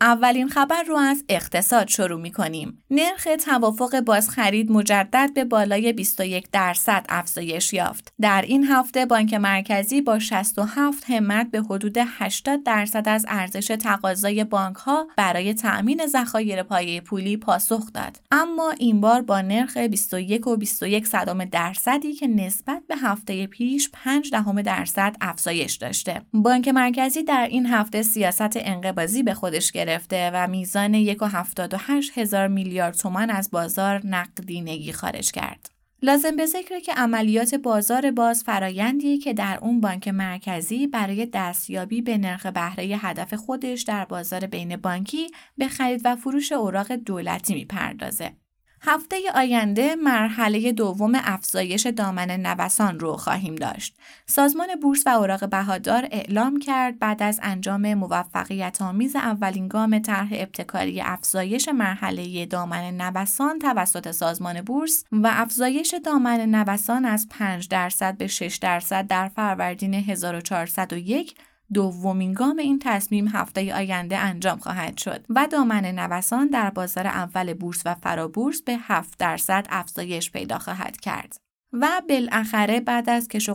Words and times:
اولین 0.00 0.48
خبر 0.48 0.82
رو 0.82 0.96
از 0.96 1.24
اقتصاد 1.28 1.88
شروع 1.88 2.20
می 2.20 2.32
کنیم. 2.32 2.82
نرخ 2.90 3.28
توافق 3.44 4.00
بازخرید 4.00 4.72
مجدد 4.72 5.30
به 5.34 5.44
بالای 5.44 5.92
21 5.92 6.48
درصد 6.52 7.06
افزایش 7.08 7.72
یافت. 7.72 8.12
در 8.20 8.42
این 8.42 8.64
هفته 8.64 9.06
بانک 9.06 9.34
مرکزی 9.34 10.00
با 10.00 10.18
67 10.18 11.10
همت 11.10 11.50
به 11.50 11.60
حدود 11.60 11.96
80 11.98 12.62
درصد 12.62 13.08
از 13.08 13.26
ارزش 13.28 13.66
تقاضای 13.66 14.44
بانک 14.44 14.76
ها 14.76 15.06
برای 15.16 15.54
تأمین 15.54 16.06
ذخایر 16.06 16.62
پایه 16.62 17.00
پولی 17.00 17.36
پاسخ 17.36 17.92
داد. 17.92 18.20
اما 18.30 18.70
این 18.70 19.00
بار 19.00 19.22
با 19.22 19.40
نرخ 19.40 19.76
21 19.76 20.46
و 20.46 20.56
21 20.56 21.06
صدام 21.06 21.44
درصدی 21.44 22.12
که 22.12 22.26
نسبت 22.26 22.82
به 22.88 22.96
هفته 22.96 23.46
پیش 23.46 23.90
5 23.92 24.30
دهم 24.30 24.62
درصد 24.62 25.16
افزایش 25.20 25.74
داشته. 25.74 26.22
بانک 26.32 26.68
مرکزی 26.68 27.22
در 27.22 27.48
این 27.50 27.66
هفته 27.66 28.02
سیاست 28.02 28.56
انقباضی 28.56 29.22
به 29.22 29.34
خودش 29.34 29.72
گرفت 29.72 29.85
گرفته 29.86 30.30
و 30.34 30.46
میزان 30.46 31.14
1.78 31.14 32.18
هزار 32.18 32.48
میلیارد 32.48 32.94
تومان 32.94 33.30
از 33.30 33.50
بازار 33.50 34.06
نقدینگی 34.06 34.92
خارج 34.92 35.32
کرد. 35.32 35.70
لازم 36.02 36.36
به 36.36 36.46
ذکر 36.46 36.80
که 36.80 36.92
عملیات 36.92 37.54
بازار 37.54 38.10
باز 38.10 38.44
فرایندی 38.44 39.18
که 39.18 39.34
در 39.34 39.58
اون 39.62 39.80
بانک 39.80 40.08
مرکزی 40.08 40.86
برای 40.86 41.26
دستیابی 41.26 42.02
به 42.02 42.18
نرخ 42.18 42.46
بهره 42.46 42.84
هدف 42.84 43.34
خودش 43.34 43.82
در 43.82 44.04
بازار 44.04 44.46
بین 44.46 44.76
بانکی 44.76 45.26
به 45.58 45.68
خرید 45.68 46.00
و 46.04 46.16
فروش 46.16 46.52
اوراق 46.52 46.92
دولتی 46.92 47.54
می‌پردازه. 47.54 48.32
هفته 48.80 49.16
آینده 49.34 49.94
مرحله 49.94 50.72
دوم 50.72 51.12
افزایش 51.14 51.86
دامن 51.86 52.30
نوسان 52.30 53.00
رو 53.00 53.16
خواهیم 53.16 53.54
داشت. 53.54 53.96
سازمان 54.26 54.68
بورس 54.82 55.06
و 55.06 55.10
اوراق 55.10 55.48
بهادار 55.48 56.08
اعلام 56.10 56.58
کرد 56.58 56.98
بعد 56.98 57.22
از 57.22 57.40
انجام 57.42 57.94
موفقیت 57.94 58.82
آمیز 58.82 59.16
اولین 59.16 59.68
گام 59.68 59.98
طرح 59.98 60.28
ابتکاری 60.32 61.00
افزایش 61.00 61.68
مرحله 61.68 62.46
دامن 62.46 63.00
نوسان 63.00 63.58
توسط 63.58 64.10
سازمان 64.10 64.62
بورس 64.62 65.04
و 65.12 65.30
افزایش 65.32 65.94
دامن 66.04 66.54
نوسان 66.54 67.04
از 67.04 67.28
5 67.30 67.68
درصد 67.68 68.16
به 68.16 68.26
6 68.26 68.56
درصد 68.56 69.06
در 69.06 69.28
فروردین 69.28 69.94
1401 69.94 71.34
دومین 71.74 72.32
گام 72.32 72.58
این 72.58 72.78
تصمیم 72.82 73.28
هفته 73.28 73.74
آینده 73.74 74.18
انجام 74.18 74.58
خواهد 74.58 74.98
شد 74.98 75.26
و 75.30 75.48
دامن 75.50 75.84
نوسان 75.84 76.46
در 76.46 76.70
بازار 76.70 77.06
اول 77.06 77.54
بورس 77.54 77.82
و 77.84 77.94
فرابورس 77.94 78.62
به 78.62 78.76
7 78.80 79.18
درصد 79.18 79.66
افزایش 79.70 80.30
پیدا 80.30 80.58
خواهد 80.58 81.00
کرد. 81.00 81.45
و 81.72 82.02
بالاخره 82.08 82.80
بعد 82.80 83.10
از 83.10 83.28
کش 83.28 83.50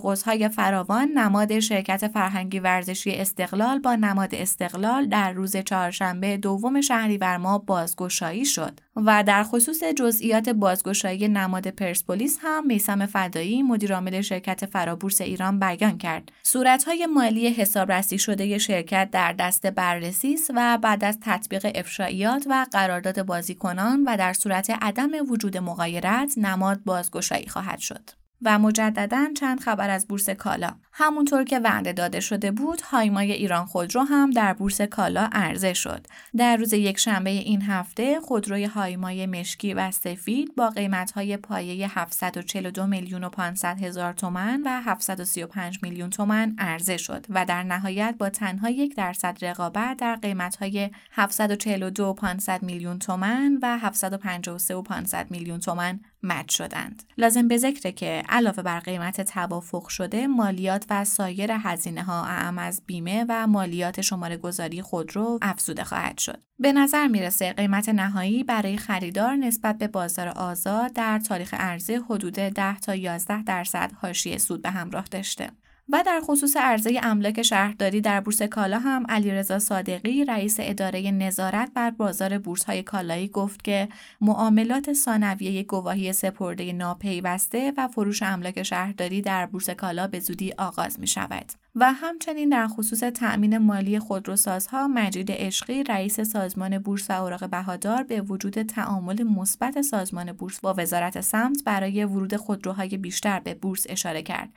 فراوان 0.55 1.07
نماد 1.07 1.59
شرکت 1.59 2.07
فرهنگی 2.07 2.59
ورزشی 2.59 3.11
استقلال 3.11 3.79
با 3.79 3.95
نماد 3.95 4.35
استقلال 4.35 5.05
در 5.05 5.31
روز 5.31 5.57
چهارشنبه 5.57 6.37
دوم 6.37 6.81
شهریور 6.81 7.37
ماه 7.37 7.65
بازگشایی 7.65 8.45
شد 8.45 8.79
و 8.95 9.23
در 9.27 9.43
خصوص 9.43 9.83
جزئیات 9.83 10.49
بازگشایی 10.49 11.27
نماد 11.27 11.67
پرسپولیس 11.67 12.39
هم 12.41 12.67
میسم 12.67 13.05
فدایی 13.05 13.63
مدیرعامل 13.63 14.21
شرکت 14.21 14.65
فرابورس 14.65 15.21
ایران 15.21 15.59
بیان 15.59 15.97
کرد. 15.97 16.31
صورتهای 16.43 17.05
مالی 17.05 17.47
حسابرسی 17.47 18.17
شده 18.17 18.57
شرکت 18.57 19.09
در 19.11 19.33
دست 19.33 19.67
بررسی 19.67 20.33
است 20.33 20.51
و 20.55 20.77
بعد 20.77 21.03
از 21.03 21.17
تطبیق 21.21 21.71
افشاییات 21.75 22.45
و 22.49 22.65
قرارداد 22.71 23.25
بازیکنان 23.25 24.03
و 24.03 24.17
در 24.17 24.33
صورت 24.33 24.69
عدم 24.81 25.09
وجود 25.29 25.57
مغایرت 25.57 26.33
نماد 26.37 26.83
بازگشایی 26.85 27.47
خواهد 27.47 27.79
شد. 27.79 28.10
و 28.43 28.59
مجددا 28.59 29.27
چند 29.39 29.59
خبر 29.59 29.89
از 29.89 30.07
بورس 30.07 30.29
کالا. 30.29 30.75
همونطور 30.93 31.43
که 31.43 31.59
وعده 31.59 31.93
داده 31.93 32.19
شده 32.19 32.51
بود 32.51 32.81
هایمای 32.81 33.31
ایران 33.31 33.65
خودرو 33.65 34.01
هم 34.01 34.31
در 34.31 34.53
بورس 34.53 34.81
کالا 34.81 35.29
عرضه 35.31 35.73
شد. 35.73 36.07
در 36.37 36.57
روز 36.57 36.73
یک 36.73 36.97
شنبه 36.97 37.29
این 37.29 37.61
هفته 37.61 38.19
خودروی 38.19 38.65
هایمای 38.65 39.25
مشکی 39.25 39.73
و 39.73 39.91
سفید 39.91 40.55
با 40.55 40.69
قیمت‌های 40.69 41.37
پایه 41.37 41.99
742 41.99 42.87
میلیون 42.87 43.23
و 43.23 43.29
500 43.29 43.81
هزار 43.81 44.13
تومان 44.13 44.63
و 44.65 44.81
735 44.81 45.79
میلیون 45.83 46.09
تومان 46.09 46.55
عرضه 46.57 46.97
شد 46.97 47.25
و 47.29 47.45
در 47.45 47.63
نهایت 47.63 48.15
با 48.19 48.29
تنها 48.29 48.69
یک 48.69 48.95
درصد 48.95 49.45
رقابت 49.45 49.97
در 49.97 50.15
قیمت‌های 50.15 50.89
742 51.11 52.05
و 52.05 52.13
500 52.13 52.63
میلیون 52.63 52.99
تومان 52.99 53.59
و 53.61 53.77
753 53.77 54.75
و 54.75 54.81
500 54.81 55.31
میلیون 55.31 55.59
تومان 55.59 55.99
مد 56.23 56.49
شدند. 56.49 57.03
لازم 57.17 57.47
به 57.47 57.57
ذکره 57.57 57.91
که 57.91 58.23
علاوه 58.29 58.63
بر 58.63 58.79
قیمت 58.79 59.21
توافق 59.21 59.87
شده 59.87 60.27
مالیات 60.27 60.85
و 60.89 61.05
سایر 61.05 61.51
هزینه 61.51 62.03
ها 62.03 62.25
اعم 62.25 62.57
از 62.57 62.81
بیمه 62.85 63.25
و 63.29 63.47
مالیات 63.47 64.01
شماره 64.01 64.37
گذاری 64.37 64.81
خودرو 64.81 65.39
افزوده 65.41 65.83
خواهد 65.83 66.17
شد. 66.17 66.41
به 66.59 66.73
نظر 66.73 67.07
می‌رسه 67.07 67.53
قیمت 67.53 67.89
نهایی 67.89 68.43
برای 68.43 68.77
خریدار 68.77 69.35
نسبت 69.35 69.77
به 69.77 69.87
بازار 69.87 70.27
آزاد 70.27 70.93
در 70.93 71.19
تاریخ 71.19 71.53
عرضه 71.53 72.01
حدود 72.09 72.33
10 72.33 72.79
تا 72.79 72.95
11 72.95 73.43
درصد 73.43 73.91
حاشیه 74.01 74.37
سود 74.37 74.61
به 74.61 74.69
همراه 74.69 75.05
داشته. 75.11 75.49
و 75.91 76.03
در 76.05 76.21
خصوص 76.23 76.57
عرضه 76.57 76.99
املاک 77.03 77.41
شهرداری 77.41 78.01
در 78.01 78.21
بورس 78.21 78.41
کالا 78.41 78.79
هم 78.79 79.05
علیرضا 79.09 79.59
صادقی 79.59 80.25
رئیس 80.25 80.55
اداره 80.59 81.11
نظارت 81.11 81.71
بر 81.73 81.89
بازار 81.89 82.37
بورس 82.37 82.63
های 82.63 82.83
کالایی 82.83 83.27
گفت 83.27 83.63
که 83.63 83.89
معاملات 84.21 84.93
ثانویه 84.93 85.63
گواهی 85.63 86.13
سپرده 86.13 86.73
ناپیوسته 86.73 87.73
و 87.77 87.87
فروش 87.87 88.23
املاک 88.23 88.63
شهرداری 88.63 89.21
در 89.21 89.45
بورس 89.45 89.69
کالا 89.69 90.07
به 90.07 90.19
زودی 90.19 90.53
آغاز 90.57 90.99
می 90.99 91.07
شود. 91.07 91.45
و 91.75 91.93
همچنین 91.93 92.49
در 92.49 92.67
خصوص 92.67 92.99
تأمین 92.99 93.57
مالی 93.57 93.99
خودروسازها 93.99 94.87
مجید 94.87 95.31
عشقی 95.31 95.83
رئیس 95.83 96.21
سازمان 96.21 96.79
بورس 96.79 97.09
و 97.09 97.13
اوراق 97.13 97.49
بهادار 97.49 98.03
به 98.03 98.21
وجود 98.21 98.61
تعامل 98.61 99.23
مثبت 99.23 99.81
سازمان 99.81 100.31
بورس 100.31 100.59
با 100.59 100.75
وزارت 100.77 101.21
سمت 101.21 101.63
برای 101.65 102.05
ورود 102.05 102.35
خودروهای 102.35 102.97
بیشتر 102.97 103.39
به 103.39 103.53
بورس 103.53 103.85
اشاره 103.89 104.21
کرد 104.21 104.49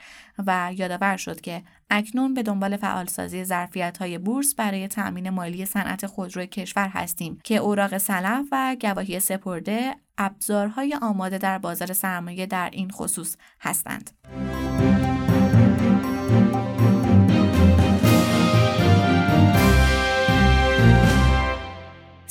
و 0.46 0.72
یادآور 0.76 1.16
شد 1.16 1.40
که 1.40 1.62
اکنون 1.90 2.34
به 2.34 2.42
دنبال 2.42 2.76
فعالسازی 2.76 3.44
ظرفیت‌های 3.44 4.18
بورس 4.18 4.54
برای 4.54 4.88
تأمین 4.88 5.30
مالی 5.30 5.66
صنعت 5.66 6.06
خودرو 6.06 6.46
کشور 6.46 6.88
هستیم 6.88 7.38
که 7.44 7.56
اوراق 7.56 7.98
سلف 7.98 8.46
و 8.52 8.76
گواهی 8.80 9.20
سپرده 9.20 9.94
ابزارهای 10.18 10.98
آماده 11.02 11.38
در 11.38 11.58
بازار 11.58 11.92
سرمایه 11.92 12.46
در 12.46 12.70
این 12.72 12.90
خصوص 12.90 13.36
هستند. 13.60 14.10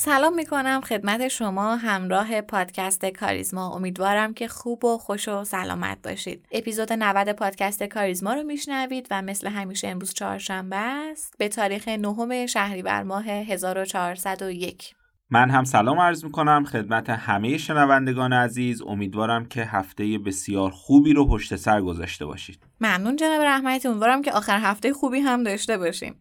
سلام 0.04 0.34
می‌کنم 0.34 0.80
خدمت 0.80 1.28
شما 1.28 1.76
همراه 1.76 2.40
پادکست 2.40 3.06
کاریزما. 3.06 3.74
امیدوارم 3.74 4.34
که 4.34 4.48
خوب 4.48 4.84
و 4.84 4.98
خوش 4.98 5.28
و 5.28 5.44
سلامت 5.44 5.98
باشید. 6.04 6.46
اپیزود 6.52 6.92
90 6.92 7.32
پادکست 7.32 7.82
کاریزما 7.82 8.34
رو 8.34 8.42
میشنوید 8.42 9.08
و 9.10 9.22
مثل 9.22 9.48
همیشه 9.48 9.88
امروز 9.88 10.14
چهارشنبه 10.14 10.76
است. 10.76 11.34
به 11.38 11.48
تاریخ 11.48 11.88
نهم 11.88 12.46
شهریور 12.46 13.02
ماه 13.02 13.28
1401 13.28 14.94
من 15.30 15.50
هم 15.50 15.64
سلام 15.64 16.00
عرض 16.00 16.24
می‌کنم 16.24 16.64
خدمت 16.64 17.10
همه 17.10 17.58
شنوندگان 17.58 18.32
عزیز. 18.32 18.82
امیدوارم 18.82 19.44
که 19.44 19.62
هفته 19.62 20.18
بسیار 20.18 20.70
خوبی 20.70 21.12
رو 21.12 21.28
پشت 21.28 21.56
سر 21.56 21.80
گذاشته 21.80 22.26
باشید. 22.26 22.62
ممنون 22.80 23.16
جناب 23.16 23.42
رحمتی. 23.42 23.88
امیدوارم 23.88 24.22
که 24.22 24.32
آخر 24.32 24.58
هفته 24.58 24.92
خوبی 24.92 25.20
هم 25.20 25.42
داشته 25.42 25.78
باشیم. 25.78 26.14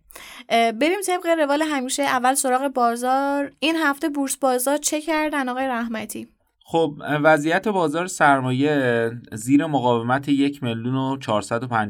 بریم 0.50 1.01
طبق 1.07 1.27
روال 1.39 1.61
همیشه. 1.61 2.03
اول 2.03 2.33
سراغ 2.33 2.67
بازار. 2.67 3.51
این 3.59 3.75
هفته 3.75 4.09
بورس 4.09 4.38
بازار 4.38 4.77
چه 4.77 5.01
کردن 5.01 5.50
آقای 5.50 5.67
رحمتی؟ 5.67 6.27
خب 6.65 7.01
وضعیت 7.24 7.68
بازار 7.68 8.07
سرمایه 8.07 9.12
زیر 9.31 9.65
مقاومت 9.65 10.30
یک 10.30 10.63
میلیون 10.63 10.95
و 10.95 11.18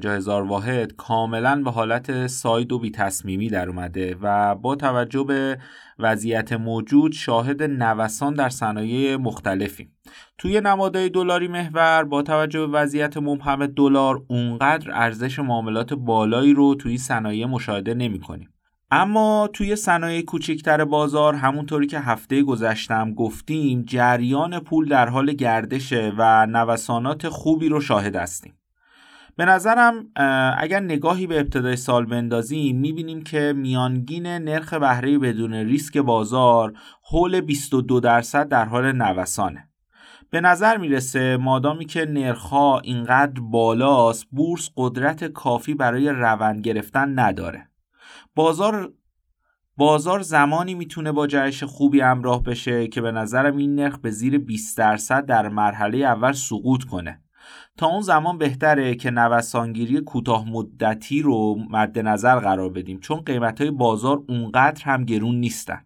هزار 0.10 0.44
واحد 0.44 0.96
کاملا 0.96 1.62
به 1.64 1.72
حالت 1.72 2.28
ساید 2.28 2.72
و 2.72 2.80
بی 2.80 2.92
تصمیمی 2.92 3.50
در 3.50 3.70
اومده 3.70 4.18
و 4.22 4.56
با 4.56 4.76
توجه 4.76 5.24
به 5.24 5.58
وضعیت 6.00 6.54
موجود 6.54 7.12
شاهد 7.12 7.64
نوسان 7.64 8.34
در 8.34 8.50
صنایع 8.50 9.16
مختلفی 9.16 9.90
توی 10.38 10.62
نمادهای 10.62 11.10
دلاری 11.10 11.48
محور 11.48 12.04
با 12.04 12.22
توجه 12.22 12.60
به 12.60 12.68
وضعیت 12.68 13.18
مبهم 13.18 13.66
دلار 13.66 14.24
اونقدر 14.28 14.92
ارزش 14.94 15.40
معاملات 15.40 15.94
بالایی 15.94 16.54
رو 16.54 16.76
توی 16.76 16.98
صنایع 16.98 17.46
مشاهده 17.46 17.94
نمی 17.94 18.20
کنیم. 18.20 18.53
اما 18.96 19.50
توی 19.54 19.76
صنایع 19.76 20.22
کوچکتر 20.22 20.86
بازار 20.86 21.36
همونطوری 21.36 21.88
که 21.88 22.00
هفته 22.00 22.44
گذشتم 22.44 23.14
گفتیم 23.14 23.84
جریان 23.88 24.60
پول 24.60 24.90
در 24.90 25.10
حال 25.10 25.34
گردشه 25.34 26.14
و 26.18 26.46
نوسانات 26.46 27.30
خوبی 27.30 27.70
رو 27.70 27.82
شاهد 27.82 28.16
هستیم. 28.16 28.54
به 29.36 29.46
نظرم 29.46 30.06
اگر 30.58 30.80
نگاهی 30.80 31.28
به 31.28 31.40
ابتدای 31.40 31.76
سال 31.76 32.06
بندازیم 32.06 32.80
می‌بینیم 32.80 33.24
که 33.24 33.54
میانگین 33.56 34.28
نرخ 34.28 34.74
بهره 34.74 35.18
بدون 35.18 35.54
ریسک 35.54 35.98
بازار 35.98 36.74
حول 37.12 37.42
22 37.42 38.00
درصد 38.00 38.48
در 38.48 38.66
حال 38.66 38.92
نوسانه. 38.92 39.70
به 40.30 40.42
نظر 40.42 40.78
می‌رسه 40.78 41.38
مادامی 41.38 41.86
که 41.86 42.06
نرخها 42.06 42.80
اینقدر 42.80 43.42
بالاست 43.42 44.28
بورس 44.32 44.70
قدرت 44.78 45.24
کافی 45.24 45.74
برای 45.74 46.10
روند 46.10 46.62
گرفتن 46.62 47.20
نداره. 47.20 47.73
بازار 48.36 48.94
بازار 49.78 50.22
زمانی 50.22 50.76
می‌تونه 50.76 51.12
با 51.12 51.28
جهش 51.28 51.64
خوبی 51.64 52.02
همراه 52.02 52.44
بشه 52.44 52.88
که 52.88 53.02
به 53.02 53.12
نظرم 53.12 53.58
این 53.58 53.76
نرخ 53.76 53.98
به 53.98 54.12
زیر 54.12 54.38
20 54.38 54.78
درصد 54.78 55.26
در 55.26 55.50
مرحله 55.50 55.98
اول 55.98 56.32
سقوط 56.32 56.84
کنه. 56.84 57.22
تا 57.78 57.88
اون 57.88 58.02
زمان 58.02 58.38
بهتره 58.38 58.96
که 58.96 59.12
نوسانگیری 59.12 60.02
کوتاه 60.02 60.50
مدتی 60.50 61.22
رو 61.22 61.56
مد 61.70 62.00
نظر 62.00 62.40
قرار 62.40 62.70
بدیم 62.70 63.00
چون 63.00 63.18
قیمت 63.18 63.62
های 63.62 63.72
بازار 63.72 64.24
اونقدر 64.28 64.84
هم 64.84 65.06
گرون 65.06 65.36
نیستن. 65.36 65.86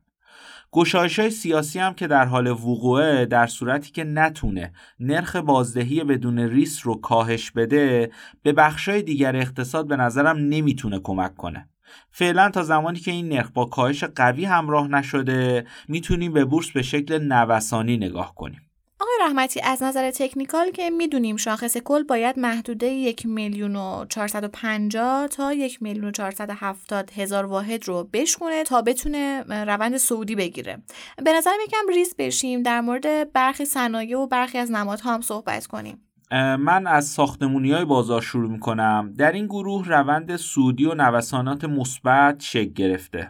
گشایش 0.72 1.20
های 1.20 1.30
سیاسی 1.30 1.80
هم 1.80 1.94
که 1.94 2.08
در 2.08 2.26
حال 2.26 2.48
وقوعه 2.48 3.26
در 3.26 3.48
صورتی 3.48 3.92
که 3.92 4.04
نتونه 4.04 4.74
نرخ 5.00 5.36
بازدهی 5.36 6.04
بدون 6.04 6.40
ریس 6.40 6.88
رو 6.88 6.96
کاهش 6.96 7.52
بده 7.52 8.12
به 8.42 8.54
بخشای 8.54 9.02
دیگر 9.02 9.36
اقتصاد 9.36 9.88
به 9.88 9.96
نظرم 9.96 10.38
نمی‌تونه 10.38 11.00
کمک 11.00 11.36
کنه. 11.36 11.70
فعلا 12.12 12.50
تا 12.50 12.64
زمانی 12.64 13.00
که 13.00 13.12
این 13.12 13.30
نرخ 13.30 13.50
با 13.54 13.66
کاهش 13.66 14.04
قوی 14.04 14.46
همراه 14.46 14.88
نشده 14.88 15.68
می‌تونیم 15.88 16.34
به 16.34 16.46
بورس 16.46 16.72
به 16.72 16.82
شکل 16.82 17.20
نوسانی 17.20 17.98
نگاه 17.98 18.36
کنیم. 18.36 18.62
آقای 19.00 19.14
رحمتی 19.22 19.62
از 19.62 19.84
نظر 19.84 20.12
تکنیکال 20.12 20.72
که 20.72 20.90
می‌دونیم 20.90 21.38
شاخص 21.38 21.78
کل 21.78 22.04
باید 22.04 22.40
محدوده 22.40 22.88
یک 22.88 23.26
میلیون 23.26 23.76
و 23.76 24.06
450 24.06 25.28
تا 25.28 25.54
یک 25.54 25.84
میلیون 25.84 26.06
و 26.06 26.12
470 26.12 27.12
هزار 27.12 27.46
واحد 27.46 27.88
رو 27.88 28.10
بشکونه 28.14 28.64
تا 28.64 28.82
بتونه 28.82 29.44
روند 29.44 29.98
سعودی 29.98 30.36
بگیره. 30.36 30.84
به 31.24 31.34
نظر 31.34 31.52
یکم 31.64 31.88
ریز 31.94 32.16
بشیم 32.18 32.64
در 32.64 32.82
مورد 32.82 33.34
برخی 33.34 33.66
صنایع 33.66 34.18
و 34.18 34.28
برخی 34.28 34.58
از 34.58 34.72
نمادها 34.72 35.14
هم 35.14 35.22
صحبت 35.22 35.68
کنیم. 35.68 36.07
من 36.32 36.88
از 36.88 37.06
ساختمونی 37.06 37.72
های 37.72 37.86
بازار 37.86 38.22
شروع 38.22 38.52
می 38.52 38.60
کنم 38.60 39.14
در 39.18 39.32
این 39.32 39.46
گروه 39.46 39.88
روند 39.88 40.36
سودی 40.36 40.86
و 40.86 40.94
نوسانات 40.94 41.66
مثبت 41.66 42.40
شکل 42.40 42.74
گرفته. 42.74 43.30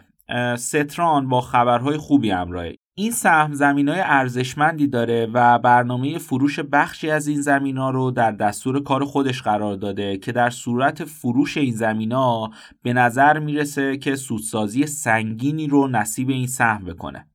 ستران 0.56 1.28
با 1.28 1.40
خبرهای 1.40 1.96
خوبی 1.96 2.30
همراهه. 2.30 2.74
این 2.94 3.10
سهم 3.10 3.52
زمین 3.52 3.88
های 3.88 4.00
ارزشمندی 4.00 4.86
داره 4.86 5.28
و 5.32 5.58
برنامه 5.58 6.18
فروش 6.18 6.60
بخشی 6.60 7.10
از 7.10 7.26
این 7.28 7.40
زمین 7.40 7.76
ها 7.76 7.90
رو 7.90 8.10
در 8.10 8.32
دستور 8.32 8.82
کار 8.82 9.04
خودش 9.04 9.42
قرار 9.42 9.76
داده 9.76 10.16
که 10.16 10.32
در 10.32 10.50
صورت 10.50 11.04
فروش 11.04 11.56
این 11.56 11.74
زمین 11.74 12.12
ها 12.12 12.50
به 12.82 12.92
نظر 12.92 13.38
می‌رسه 13.38 13.96
که 13.96 14.16
سودسازی 14.16 14.86
سنگینی 14.86 15.66
رو 15.66 15.88
نصیب 15.88 16.28
این 16.28 16.46
سهم 16.46 16.84
بکنه. 16.84 17.27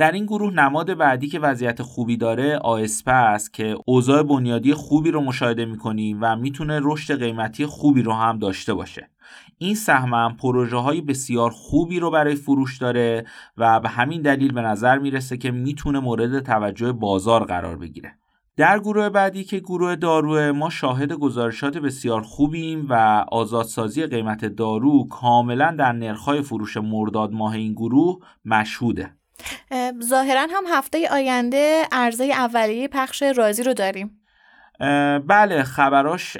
در 0.00 0.12
این 0.12 0.24
گروه 0.24 0.54
نماد 0.54 0.94
بعدی 0.94 1.28
که 1.28 1.38
وضعیت 1.38 1.82
خوبی 1.82 2.16
داره 2.16 2.56
آسپه 2.56 3.12
است 3.12 3.54
که 3.54 3.76
اوضاع 3.86 4.22
بنیادی 4.22 4.74
خوبی 4.74 5.10
رو 5.10 5.20
مشاهده 5.20 5.64
می‌کنیم 5.64 6.18
و 6.20 6.36
می‌تونه 6.36 6.80
رشد 6.82 7.18
قیمتی 7.18 7.66
خوبی 7.66 8.02
رو 8.02 8.12
هم 8.12 8.38
داشته 8.38 8.74
باشه. 8.74 9.10
این 9.58 9.74
سهم 9.74 10.14
هم 10.14 10.36
پروژه 10.36 10.76
های 10.76 11.00
بسیار 11.00 11.50
خوبی 11.50 12.00
رو 12.00 12.10
برای 12.10 12.34
فروش 12.34 12.78
داره 12.78 13.26
و 13.56 13.80
به 13.80 13.88
همین 13.88 14.22
دلیل 14.22 14.52
به 14.52 14.60
نظر 14.60 14.98
می‌رسه 14.98 15.36
که 15.36 15.50
می‌تونه 15.50 16.00
مورد 16.00 16.40
توجه 16.40 16.92
بازار 16.92 17.44
قرار 17.44 17.76
بگیره. 17.76 18.14
در 18.56 18.78
گروه 18.78 19.08
بعدی 19.08 19.44
که 19.44 19.58
گروه 19.58 19.96
دارو 19.96 20.52
ما 20.52 20.70
شاهد 20.70 21.12
گزارشات 21.12 21.78
بسیار 21.78 22.22
خوبیم 22.22 22.86
و 22.88 23.24
آزادسازی 23.32 24.06
قیمت 24.06 24.44
دارو 24.44 25.08
کاملا 25.08 25.74
در 25.78 25.92
نرخ‌های 25.92 26.42
فروش 26.42 26.76
مرداد 26.76 27.32
ماه 27.32 27.52
این 27.52 27.72
گروه 27.72 28.18
مشهوده. 28.44 29.19
ظاهرا 30.02 30.46
هم 30.50 30.64
هفته 30.72 31.08
آینده 31.12 31.82
عرضه 31.92 32.24
اولیه 32.24 32.88
پخش 32.88 33.22
رازی 33.22 33.62
رو 33.62 33.74
داریم. 33.74 34.16
بله 35.26 35.62
خبراش 35.62 36.36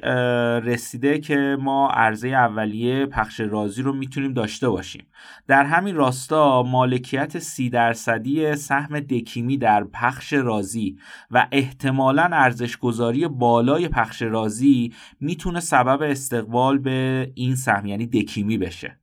رسیده 0.64 1.18
که 1.18 1.56
ما 1.60 1.90
عرضه 1.90 2.28
اولیه 2.28 3.06
پخش 3.06 3.40
رازی 3.40 3.82
رو 3.82 3.92
می‌تونیم 3.92 4.32
داشته 4.32 4.68
باشیم. 4.68 5.06
در 5.48 5.64
همین 5.64 5.94
راستا 5.94 6.62
مالکیت 6.62 7.38
سی 7.38 7.70
درصدی 7.70 8.54
سهم 8.54 9.00
دکیمی 9.00 9.58
در 9.58 9.84
پخش 9.84 10.32
رازی 10.32 10.98
و 11.30 11.46
احتمالا 11.52 12.28
ارزشگذاری 12.32 13.28
بالای 13.28 13.88
پخش 13.88 14.22
رازی 14.22 14.92
می‌تونه 15.20 15.60
سبب 15.60 16.02
استقبال 16.02 16.78
به 16.78 17.30
این 17.34 17.54
سهم 17.54 17.86
یعنی 17.86 18.06
دکیمی 18.06 18.58
بشه. 18.58 18.99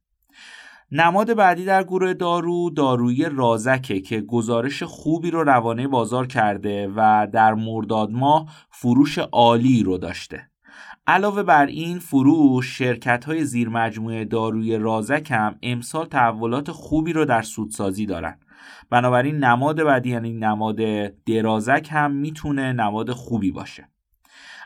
نماد 0.92 1.34
بعدی 1.34 1.66
در 1.66 1.84
گروه 1.84 2.14
دارو 2.14 2.70
دارویی 2.70 3.26
رازکه 3.26 4.02
که 4.02 4.22
گزارش 4.22 4.84
خوبی 4.84 5.32
رو 5.32 5.44
روانه 5.44 5.88
بازار 5.88 6.28
کرده 6.28 6.88
و 6.96 7.28
در 7.34 7.54
مرداد 7.54 8.12
ماه 8.12 8.46
فروش 8.70 9.18
عالی 9.18 9.84
رو 9.84 9.98
داشته. 9.98 10.50
علاوه 11.08 11.44
بر 11.44 11.66
این 11.66 12.00
فروش 12.00 12.78
شرکت 12.78 13.26
های 13.26 13.46
زیر 13.46 13.70
مجموعه 13.70 14.26
داروی 14.26 14.78
رازک 14.78 15.32
هم 15.32 15.56
امسال 15.64 16.06
تحولات 16.06 16.72
خوبی 16.72 17.14
رو 17.14 17.26
در 17.26 17.42
سودسازی 17.42 18.06
دارن. 18.06 18.40
بنابراین 18.90 19.38
نماد 19.38 19.84
بعدی 19.84 20.10
یعنی 20.10 20.34
نماد 20.34 20.78
درازک 21.26 21.88
هم 21.92 22.12
می‌تونه 22.12 22.74
نماد 22.74 23.12
خوبی 23.12 23.52
باشه. 23.52 23.90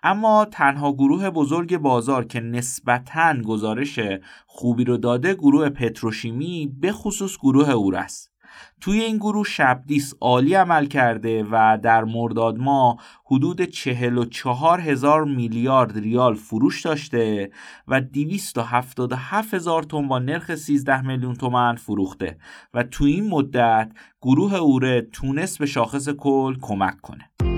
اما 0.04 0.46
تنها 0.46 0.92
گروه 0.94 1.30
بزرگ 1.30 1.78
بازار 1.78 2.26
که 2.26 2.40
نسبتا 2.40 3.34
گزارش 3.34 4.00
خوبی 4.48 4.84
رو 4.84 4.98
داده 4.98 5.34
گروه 5.34 5.70
پتروشیمی 5.70 6.76
به 6.80 6.92
خصوص 6.92 7.38
گروه 7.38 7.70
اور 7.70 7.96
است 7.96 8.32
توی 8.82 9.02
این 9.02 9.18
گروه 9.18 9.46
شبدیس 9.46 10.14
عالی 10.22 10.54
عمل 10.54 10.86
کرده 10.86 11.46
و 11.52 11.78
در 11.84 12.04
مرداد 12.04 12.58
ما 12.58 12.98
حدود 13.26 13.62
44 13.62 14.80
هزار 14.80 15.24
میلیارد 15.24 15.98
ریال 15.98 16.36
فروش 16.36 16.82
داشته 16.82 17.52
و 17.88 18.02
277 18.02 19.54
هزار 19.54 19.84
تن 19.84 20.08
با 20.08 20.20
نرخ 20.20 20.56
13 20.56 21.02
میلیون 21.02 21.36
تومن 21.36 21.76
فروخته 21.76 22.38
و 22.74 22.84
توی 22.84 23.12
این 23.12 23.30
مدت 23.30 23.92
گروه 24.22 24.54
اوره 24.54 25.02
تونست 25.02 25.60
به 25.60 25.66
شاخص 25.66 26.10
کل 26.10 26.56
کمک 26.62 27.02
کنه. 27.02 27.51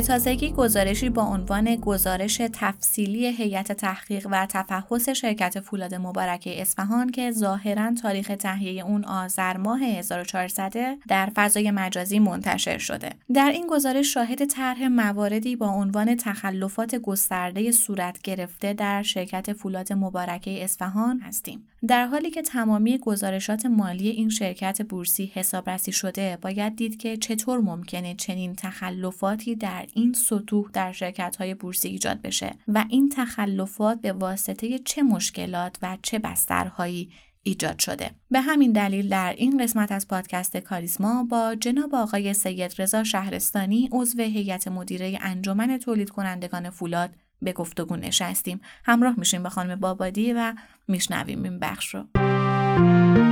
به 0.00 0.06
تازگی 0.06 0.52
گزارشی 0.52 1.08
با 1.08 1.22
عنوان 1.22 1.76
گزارش 1.76 2.40
تفصیلی 2.52 3.26
هیئت 3.26 3.72
تحقیق 3.72 4.26
و 4.30 4.46
تفحص 4.46 5.08
شرکت 5.08 5.60
فولاد 5.60 5.94
مبارکه 5.94 6.60
اصفهان 6.62 7.10
که 7.10 7.30
ظاهرا 7.30 7.94
تاریخ 8.02 8.32
تهیه 8.38 8.84
اون 8.84 9.04
آذر 9.04 9.56
ماه 9.56 9.82
1400 9.82 10.72
در 11.08 11.32
فضای 11.34 11.70
مجازی 11.70 12.18
منتشر 12.18 12.78
شده. 12.78 13.10
در 13.34 13.50
این 13.50 13.66
گزارش 13.66 14.14
شاهد 14.14 14.44
طرح 14.44 14.88
مواردی 14.88 15.56
با 15.56 15.68
عنوان 15.68 16.16
تخلفات 16.16 16.94
گسترده 16.94 17.72
صورت 17.72 18.22
گرفته 18.22 18.72
در 18.72 19.02
شرکت 19.02 19.52
فولاد 19.52 19.92
مبارکه 19.92 20.64
اصفهان 20.64 21.20
هستیم. 21.20 21.66
در 21.88 22.06
حالی 22.06 22.30
که 22.30 22.42
تمامی 22.42 22.98
گزارشات 22.98 23.66
مالی 23.66 24.08
این 24.08 24.28
شرکت 24.28 24.82
بورسی 24.82 25.32
حسابرسی 25.34 25.92
شده، 25.92 26.38
باید 26.42 26.76
دید 26.76 26.96
که 26.96 27.16
چطور 27.16 27.60
ممکنه 27.60 28.14
چنین 28.14 28.54
تخلفاتی 28.54 29.54
در 29.54 29.86
این 29.94 30.12
سطوح 30.12 30.70
در 30.72 30.92
شرکت 30.92 31.36
های 31.36 31.54
بورسی 31.54 31.88
ایجاد 31.88 32.22
بشه 32.22 32.54
و 32.68 32.84
این 32.88 33.08
تخلفات 33.08 34.00
به 34.00 34.12
واسطه 34.12 34.78
چه 34.78 35.02
مشکلات 35.02 35.76
و 35.82 35.98
چه 36.02 36.18
بسترهایی 36.18 37.10
ایجاد 37.42 37.78
شده. 37.78 38.10
به 38.30 38.40
همین 38.40 38.72
دلیل 38.72 39.08
در 39.08 39.34
این 39.36 39.62
قسمت 39.62 39.92
از 39.92 40.08
پادکست 40.08 40.56
کاریسما 40.56 41.24
با 41.24 41.54
جناب 41.54 41.94
آقای 41.94 42.34
سید 42.34 42.74
رضا 42.78 43.04
شهرستانی 43.04 43.88
عضو 43.92 44.22
هیئت 44.22 44.68
مدیره 44.68 45.18
انجمن 45.20 45.78
تولید 45.78 46.10
کنندگان 46.10 46.70
فولاد 46.70 47.10
به 47.42 47.52
گفتگو 47.52 47.96
نشستیم. 47.96 48.60
همراه 48.84 49.14
میشیم 49.18 49.42
به 49.42 49.48
خانم 49.48 49.80
بابادی 49.80 50.32
و 50.32 50.54
میشنویم 50.88 51.42
این 51.42 51.58
بخش 51.58 51.94
رو. 51.94 53.29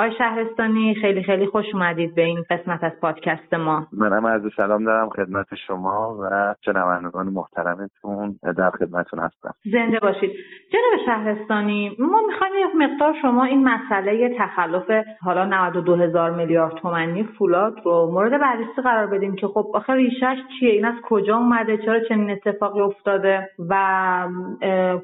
آقای 0.00 0.12
شهرستانی 0.18 0.94
خیلی 0.94 1.22
خیلی 1.22 1.46
خوش 1.46 1.64
اومدید 1.74 2.14
به 2.14 2.22
این 2.22 2.44
قسمت 2.50 2.84
از 2.84 2.92
پادکست 3.00 3.54
ما. 3.54 3.86
منم 3.92 4.26
عرض 4.26 4.42
سلام 4.56 4.84
دارم 4.84 5.08
خدمت 5.08 5.46
شما 5.66 6.18
و 6.22 6.54
شنوندگان 6.64 7.26
محترمتون 7.26 8.38
در 8.56 8.70
خدمتتون 8.70 9.20
هستم. 9.20 9.54
زنده 9.72 9.98
باشید. 10.00 10.30
جناب 10.72 11.06
شهرستانی 11.06 11.96
ما 11.98 12.20
می‌خوایم 12.26 12.52
یک 12.68 12.74
مقدار 12.74 13.14
شما 13.22 13.44
این 13.44 13.68
مسئله 13.68 14.34
تخلف 14.38 14.90
حالا 15.20 15.44
92 15.44 15.96
هزار 15.96 16.30
میلیارد 16.30 16.74
تومانی 16.74 17.22
فولاد 17.22 17.74
رو 17.84 18.10
مورد 18.12 18.40
بررسی 18.40 18.82
قرار 18.84 19.06
بدیم 19.06 19.34
که 19.36 19.46
خب 19.46 19.66
آخر 19.74 19.94
ریشش 19.94 20.36
چیه؟ 20.60 20.70
این 20.70 20.84
از 20.84 20.94
کجا 21.02 21.36
اومده؟ 21.36 21.76
چرا 21.76 22.00
چنین 22.08 22.30
اتفاقی 22.30 22.80
افتاده؟ 22.80 23.48
و 23.68 23.74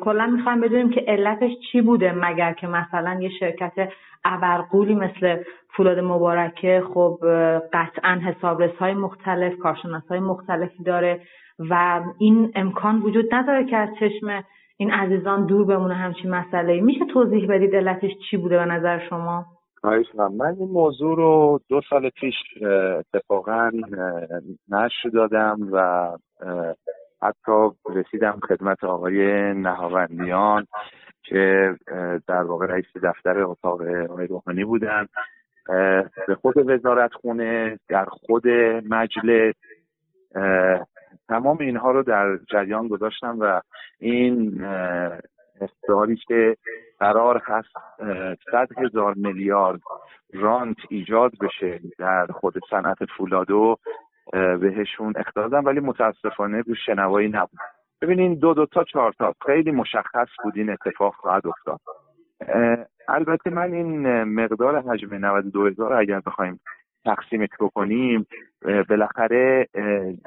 کلا 0.01 0.27
می‌خوایم 0.27 0.61
بدونیم 0.61 0.91
که 0.91 1.05
علتش 1.09 1.51
چی 1.73 1.81
بوده 1.81 2.13
مگر 2.13 2.53
که 2.53 2.67
مثلا 2.67 3.19
یه 3.21 3.31
شرکت 3.41 3.73
ابرقولی 4.87 4.95
مثل 4.95 5.43
فولاد 5.77 5.99
مبارکه 5.99 6.83
خب 6.95 7.19
قطعا 7.73 8.21
حسابرس 8.25 8.77
های 8.77 8.95
مختلف 8.95 9.59
کارشناس 9.59 10.03
های 10.09 10.21
مختلفی 10.21 10.83
داره 10.85 11.21
و 11.71 12.01
این 12.19 12.53
امکان 12.55 13.03
وجود 13.03 13.35
نداره 13.35 13.65
که 13.65 13.77
از 13.77 13.89
چشم 14.01 14.45
این 14.77 14.91
عزیزان 14.91 15.47
دور 15.47 15.65
بمونه 15.65 15.95
همچین 15.95 16.31
مسئله. 16.31 16.81
میشه 16.81 17.05
توضیح 17.13 17.49
بدید 17.49 17.77
علتش 17.77 18.11
چی 18.31 18.37
بوده 18.37 18.59
به 18.59 18.65
نظر 18.65 19.09
شما؟ 19.09 19.47
من 20.39 20.57
این 20.61 20.69
موضوع 20.69 21.17
رو 21.17 21.61
دو 21.69 21.81
سال 21.91 22.11
پیش 22.11 22.35
اتفاقا 23.15 23.71
نشر 24.69 25.09
دادم 25.15 25.69
و 25.73 26.09
حتی 27.23 27.69
رسیدم 27.95 28.39
خدمت 28.49 28.85
آقای 28.85 29.53
نهاوندیان. 29.55 30.67
که 31.27 31.75
در 32.29 32.43
واقع 32.43 32.67
رئیس 32.67 32.97
دفتر 33.03 33.39
اتاق 33.41 33.83
آقای 33.83 34.27
روحانی 34.27 34.65
بودن. 34.65 35.07
به 36.29 36.35
خود 36.43 36.71
وزارت 36.71 37.13
خونه 37.13 37.79
در 37.89 38.05
خود 38.05 38.49
مجلس. 38.89 39.55
تمام 41.29 41.59
اینها 41.61 41.91
رو 41.91 42.03
در 42.03 42.37
جریان 42.37 42.89
گذاشتم 42.89 43.37
و 43.41 43.61
این 43.99 44.65
اختیاری 45.61 46.17
که 46.17 46.57
قرار 47.01 47.43
هست 47.45 47.69
صد 48.53 48.69
هزار 48.79 49.15
میلیارد 49.15 49.81
رانت 50.35 50.77
ایجاد 50.89 51.33
بشه 51.41 51.81
در 51.99 52.27
خود 52.27 52.55
صنعت 52.71 52.99
فولادو 53.17 53.77
بهشون 54.33 55.13
اختار 55.17 55.55
ولی 55.55 55.81
متاسفانه 55.81 56.61
رو 56.61 56.75
شنوایی 56.87 57.29
نبود. 57.29 57.61
ببینین 58.03 58.35
دو 58.35 58.55
دو 58.55 58.67
تا 58.67 58.85
چهار 58.85 59.13
تا. 59.13 59.35
خیلی 59.47 59.71
مشخص 59.71 60.29
بود 60.45 60.57
این 60.57 60.71
اتفاق 60.71 61.15
خواهد 61.15 61.47
افتاد. 61.47 61.81
البته 63.09 63.51
من 63.51 63.73
این 63.73 64.23
مقدار 64.25 64.83
حجم 64.83 65.15
92 65.15 65.67
هزار 65.67 65.93
اگر 65.93 66.21
بخوایم 66.21 66.61
تقسیمش 67.05 67.49
بکنیم 67.61 68.27
بالاخره 68.89 69.67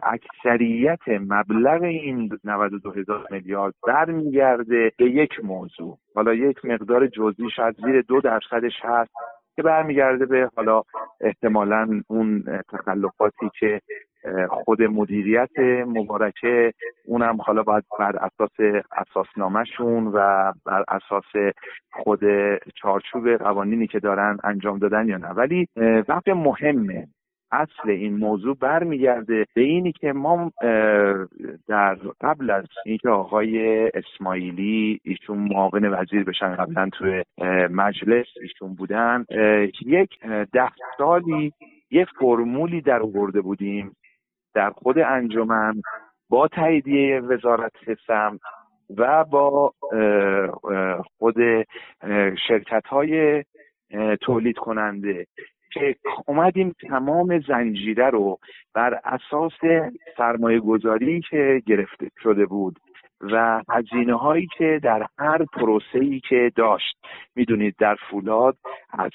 اکثریت 0.03 1.07
مبلغ 1.07 1.83
این 1.83 2.29
92 2.43 2.91
هزار 2.91 3.27
میلیارد 3.31 3.73
برمیگرده 3.87 4.91
به 4.97 5.05
یک 5.05 5.31
موضوع. 5.43 5.97
حالا 6.15 6.33
یک 6.33 6.65
مقدار 6.65 7.07
جزئی 7.07 7.49
شاید 7.55 7.75
زیر 7.85 8.01
دو 8.01 8.21
درصدش 8.21 8.73
هست. 8.81 9.11
که 9.59 9.63
برمیگرده 9.63 10.25
به 10.25 10.49
حالا 10.55 10.83
احتمالا 11.21 12.01
اون 12.07 12.43
تخلفاتی 12.69 13.49
که 13.59 13.81
خود 14.49 14.81
مدیریت 14.81 15.59
مبارکه 15.87 16.73
اونم 17.05 17.41
حالا 17.41 17.63
باید 17.63 17.83
بر 17.99 18.15
اساس 18.15 18.83
اساسنامهشون 18.91 20.07
و 20.07 20.51
بر 20.65 20.83
اساس 20.87 21.53
خود 21.91 22.19
چارچوب 22.75 23.35
قوانینی 23.35 23.87
که 23.87 23.99
دارن 23.99 24.37
انجام 24.43 24.79
دادن 24.79 25.07
یا 25.07 25.17
نه. 25.17 25.29
ولی 25.29 25.67
وقت 26.07 26.27
مهمه 26.27 27.07
اصل 27.51 27.89
این 27.89 28.17
موضوع 28.17 28.55
برمیگرده 28.55 29.45
به 29.53 29.61
اینی 29.61 29.91
که 29.91 30.13
ما 30.13 30.51
در 31.67 31.95
قبل 32.21 32.49
از 32.49 32.65
اینکه 32.85 33.09
آقای 33.09 33.85
اسماعیلی 33.93 34.99
ایشون 35.03 35.37
معاون 35.37 35.85
وزیر 35.85 36.23
بشن 36.23 36.55
قبلا 36.55 36.89
توی 36.93 37.23
مجلس 37.71 38.25
ایشون 38.41 38.75
بودن 38.75 39.25
یک 39.85 40.19
ده 40.53 40.71
سالی 40.97 41.53
یه 41.91 42.07
فرمولی 42.19 42.81
در 42.81 43.01
آورده 43.01 43.41
بودیم 43.41 43.95
در 44.53 44.69
خود 44.69 44.99
انجمن 44.99 45.81
با 46.29 46.47
تاییدیه 46.47 47.19
وزارت 47.19 47.73
سمت 48.07 48.39
و 48.97 49.23
با 49.23 49.73
خود 51.17 51.35
شرکت 52.47 52.85
های 52.85 53.43
تولید 54.21 54.57
کننده. 54.57 55.27
که 55.73 55.95
اومدیم 56.25 56.75
تمام 56.89 57.39
زنجیره 57.39 58.09
رو 58.09 58.39
بر 58.73 58.99
اساس 59.03 59.53
سرمایه 60.17 60.59
گذاری 60.59 61.21
که 61.21 61.61
گرفته 61.65 62.09
شده 62.23 62.45
بود 62.45 62.79
و 63.21 63.61
هزینه 63.69 64.17
هایی 64.17 64.47
که 64.57 64.79
در 64.83 65.07
هر 65.19 65.45
پروسه 65.45 65.99
ای 65.99 66.19
که 66.19 66.51
داشت. 66.55 66.97
می‌دونید 67.35 67.75
در 67.79 67.95
فولاد 68.09 68.57
از 68.89 69.11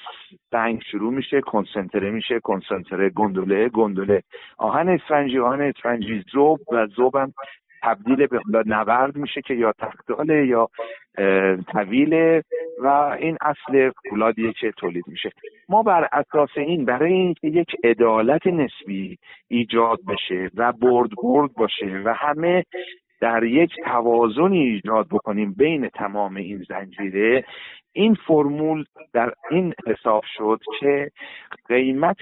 سنگ 0.51 0.81
شروع 0.91 1.13
میشه 1.13 1.41
کنسنتره 1.41 2.11
میشه 2.11 2.39
کنسنتره 2.39 3.09
گندله 3.09 3.69
گندله. 3.69 4.23
آهن 4.57 4.89
اسفنجی 4.89 5.39
آهن 5.39 5.61
اسفنجی 5.61 6.23
زوب 6.33 6.59
و 6.71 6.87
زوبم 6.87 7.33
تبدیل 7.85 8.27
به 8.27 8.63
نورد 8.65 9.15
میشه 9.15 9.41
که 9.41 9.53
یا 9.53 9.73
تختاله 9.79 10.47
یا 10.47 10.69
طویله 11.71 12.43
و 12.83 12.87
این 13.19 13.37
اصل 13.41 13.91
فولادیه 14.09 14.53
که 14.53 14.71
تولید 14.71 15.07
میشه. 15.07 15.31
ما 15.69 15.83
بر 15.83 16.09
اساس 16.11 16.49
این 16.55 16.85
برای 16.85 17.13
اینکه 17.13 17.47
یک 17.47 17.75
عدالت 17.83 18.47
نسبی 18.47 19.17
ایجاد 19.47 19.99
بشه 20.07 20.49
و 20.55 20.71
برد 20.71 21.09
برد 21.23 21.53
باشه 21.53 22.01
و 22.05 22.13
همه 22.13 22.63
در 23.21 23.43
یک 23.43 23.71
توازنی 23.85 24.59
ایجاد 24.59 25.07
بکنیم 25.11 25.53
بین 25.57 25.89
تمام 25.89 26.35
این 26.35 26.65
زنجیره 26.69 27.45
این 27.93 28.13
فرمول 28.27 28.85
در 29.13 29.33
این 29.51 29.73
حساب 29.87 30.23
شد 30.37 30.59
که 30.79 31.11
قیمت 31.67 32.17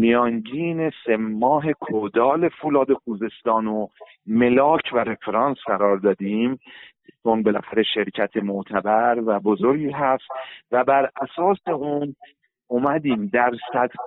میانگین 0.00 0.90
سه 1.06 1.16
ماه 1.16 1.72
کودال 1.72 2.48
فولاد 2.48 2.92
خوزستان 2.92 3.66
و 3.66 3.86
ملاک 4.26 4.90
و 4.92 4.98
رفرانس 4.98 5.58
قرار 5.66 5.96
دادیم. 5.96 6.58
چون 7.22 7.42
بالاخره 7.42 7.82
شرکت 7.82 8.36
معتبر 8.36 9.22
و 9.26 9.40
بزرگی 9.40 9.90
هست 9.90 10.24
و 10.72 10.84
بر 10.84 11.10
اساس 11.22 11.68
اون 11.68 12.16
اومدیم 12.66 13.26
در 13.32 13.50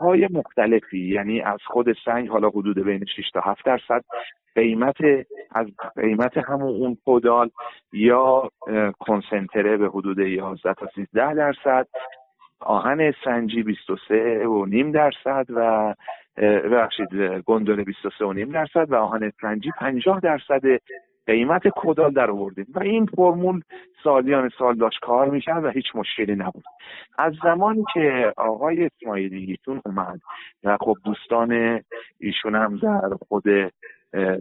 های 0.01 0.27
مختلفی 0.31 1.09
یعنی 1.09 1.41
از 1.41 1.59
خود 1.65 1.85
سنگ 2.05 2.29
حالا 2.29 2.49
حدود 2.49 2.79
بین 2.83 3.05
6 3.05 3.29
تا 3.33 3.41
7 3.41 3.65
درصد 3.65 4.03
قیمت 4.55 4.97
از 5.51 5.67
قیمت 5.95 6.37
همون 6.37 6.69
اون 6.69 6.97
پودال 7.05 7.49
یا 7.93 8.49
کنسنتره 8.99 9.77
به 9.77 9.87
حدود 9.87 10.19
11 10.19 10.73
تا 10.73 10.87
13 10.95 11.33
درصد 11.33 11.87
آهن 12.65 13.13
سنجی 13.23 13.63
23 13.63 14.47
و 14.47 14.65
نیم 14.65 14.91
درصد 14.91 15.45
و 15.49 15.93
ببخشید 16.37 17.13
گندل 17.45 17.83
23 17.83 18.25
و 18.25 18.33
نیم 18.33 18.51
درصد 18.51 18.91
و 18.91 18.95
آهن 18.95 19.31
سنجی 19.41 19.71
50 19.79 20.19
درصد 20.19 20.61
قیمت 21.27 21.61
کدال 21.75 22.11
در 22.11 22.31
آوردیم. 22.31 22.65
و 22.75 22.79
این 22.79 23.05
فرمول 23.05 23.61
سالیان 24.03 24.49
سال 24.57 24.75
داشت 24.75 24.99
کار 25.01 25.29
می‌کرد 25.29 25.63
و 25.63 25.69
هیچ 25.69 25.85
مشکلی 25.95 26.35
نبود. 26.35 26.63
از 27.17 27.33
زمانی 27.43 27.83
که 27.93 28.33
آقای 28.37 28.85
اسماعیلی 28.85 29.45
ایشون 29.45 29.81
اومد 29.85 30.19
و 30.63 30.77
خب 30.77 30.97
دوستان 31.05 31.81
ایشون 32.19 32.55
هم 32.55 32.77
در 32.77 33.09
خود 33.27 33.43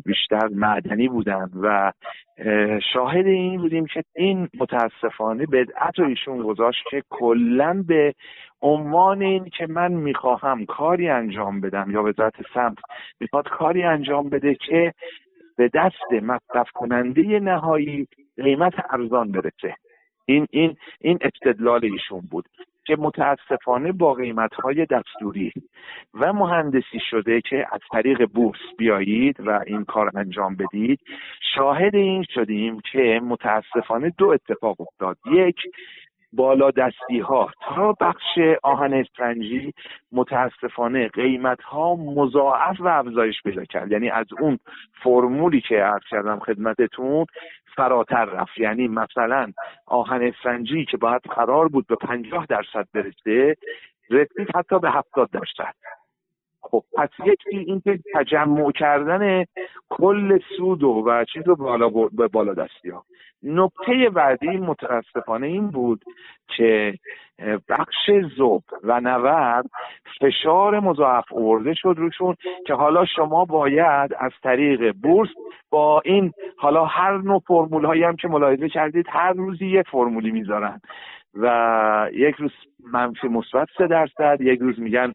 بیشتر 0.04 0.48
معدنی 0.48 1.08
بودن 1.08 1.50
و 1.62 1.92
شاهد 2.92 3.26
این 3.26 3.60
بودیم 3.60 3.86
که 3.86 4.02
این 4.16 4.48
متاسفانه 4.60 5.46
بدعت 5.46 5.98
رو 5.98 6.06
ایشون 6.06 6.42
گذاشت 6.42 6.82
که 6.90 7.02
کلا 7.10 7.84
به 7.86 8.14
عنوان 8.62 9.22
این 9.22 9.44
که 9.44 9.66
من 9.66 9.92
می‌خواهم 9.92 10.66
کاری 10.66 11.08
انجام 11.08 11.60
بدم 11.60 11.90
یا 11.90 12.02
وزارت 12.02 12.34
سمت 12.54 12.78
می‌خواد 13.20 13.48
کاری 13.48 13.82
انجام 13.82 14.28
بده 14.28 14.54
که 14.54 14.92
به 15.56 15.70
دست 15.74 16.12
مصرف 16.22 16.70
کننده 16.74 17.40
نهایی 17.40 18.08
قیمت 18.36 18.74
ارزان 18.90 19.32
برسه. 19.32 19.74
این 20.26 20.46
این 20.50 20.76
این 21.00 21.18
استدلال 21.20 21.84
ایشون 21.84 22.20
بود. 22.30 22.44
که 22.84 22.96
متاسفانه 22.98 23.92
با 23.92 24.14
قیمت 24.14 24.54
های 24.54 24.86
دستوری 24.86 25.52
و 26.14 26.32
مهندسی 26.32 27.00
شده 27.10 27.40
که 27.40 27.66
از 27.72 27.80
طریق 27.92 28.26
بورس 28.26 28.60
بیایید 28.78 29.36
و 29.40 29.60
این 29.66 29.84
کار 29.84 30.10
انجام 30.14 30.56
بدید 30.56 31.00
شاهد 31.54 31.94
این 31.94 32.24
شدیم 32.34 32.80
که 32.92 33.20
متاسفانه 33.24 34.12
دو 34.18 34.28
اتفاق 34.28 34.80
افتاد. 34.80 35.16
یک 35.32 35.56
بالا 36.32 36.70
دستی 36.70 37.18
ها 37.18 37.50
تا 37.60 37.92
بخش 37.92 38.38
آهن 38.62 38.94
اسفنجی 38.94 39.74
متاسفانه 40.12 41.08
قیمت 41.08 41.62
ها 41.62 41.94
مضاعف 41.94 42.80
و 42.80 42.88
افزایش 42.88 43.42
پیدا 43.42 43.64
کرد. 43.64 43.92
یعنی 43.92 44.10
از 44.10 44.26
اون 44.40 44.58
فرمولی 45.02 45.60
که 45.60 45.76
عرض 45.76 46.02
کردم 46.10 46.38
خدمتتون 46.38 47.26
فراتر 47.76 48.24
رفت. 48.24 48.58
یعنی 48.58 48.88
مثلا 48.88 49.52
آهن 49.86 50.22
اسفنجی 50.22 50.84
که 50.84 50.96
باید 50.96 51.22
قرار 51.22 51.68
بود 51.68 51.86
به 51.86 51.96
پنجاه 51.96 52.46
درصد 52.46 52.88
برسه 52.94 53.56
رسید 54.10 54.56
حتی 54.56 54.78
به 54.78 54.90
هفتاد 54.90 55.30
درصد. 55.30 55.74
خب 56.72 56.84
پس 56.96 57.08
یکی 57.26 57.56
این 57.56 57.80
که 57.80 57.98
تجمع 58.14 58.72
کردن 58.72 59.44
کل 59.90 60.38
سود 60.56 60.82
و 60.82 61.24
چیز 61.32 61.42
رو 61.46 61.56
بالا 61.56 61.88
به 61.88 62.28
بالا 62.28 62.54
دستی 62.54 62.90
ها. 62.90 63.04
نکته 63.42 64.10
بعدی 64.14 64.48
متاسفانه 64.48 65.46
این 65.46 65.70
بود 65.70 66.04
که 66.56 66.94
بخش 67.68 68.10
زوب 68.36 68.62
و 68.82 69.00
نورد 69.00 69.64
فشار 70.20 70.80
مضاعف 70.80 71.32
آورده 71.32 71.74
شد 71.74 71.94
روشون 71.98 72.36
که 72.66 72.74
حالا 72.74 73.04
شما 73.04 73.44
باید 73.44 74.14
از 74.18 74.32
طریق 74.42 74.92
بورس 74.92 75.30
با 75.70 76.02
این 76.04 76.32
حالا 76.56 76.84
هر 76.84 77.18
نوع 77.18 77.42
فرمول 77.46 77.84
هایی 77.84 78.04
هم 78.04 78.16
که 78.16 78.28
ملاحظه 78.28 78.68
کردید 78.68 79.06
هر 79.08 79.32
روزی 79.32 79.66
یک 79.66 79.88
فرمولی 79.88 80.30
می‌ذارن. 80.30 80.80
و 81.34 82.08
یک 82.12 82.34
روز 82.34 82.52
منفی 82.92 83.28
مثبت 83.28 83.68
سه 83.78 83.86
درصد 83.86 84.40
یک 84.40 84.60
روز 84.60 84.80
میگن 84.80 85.12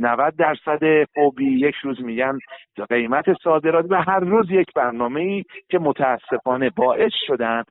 90 0.00 0.36
درصد 0.36 1.04
خوبی 1.14 1.60
یک 1.60 1.74
روز 1.74 2.02
میگن 2.02 2.38
قیمت 2.90 3.24
صادرات 3.44 3.86
و 3.88 4.02
هر 4.02 4.20
روز 4.20 4.50
یک 4.50 4.66
برنامه 4.74 5.20
ای 5.20 5.44
که 5.68 5.78
متاسفانه 5.78 6.70
باعث 6.70 7.12
شدن 7.26 7.62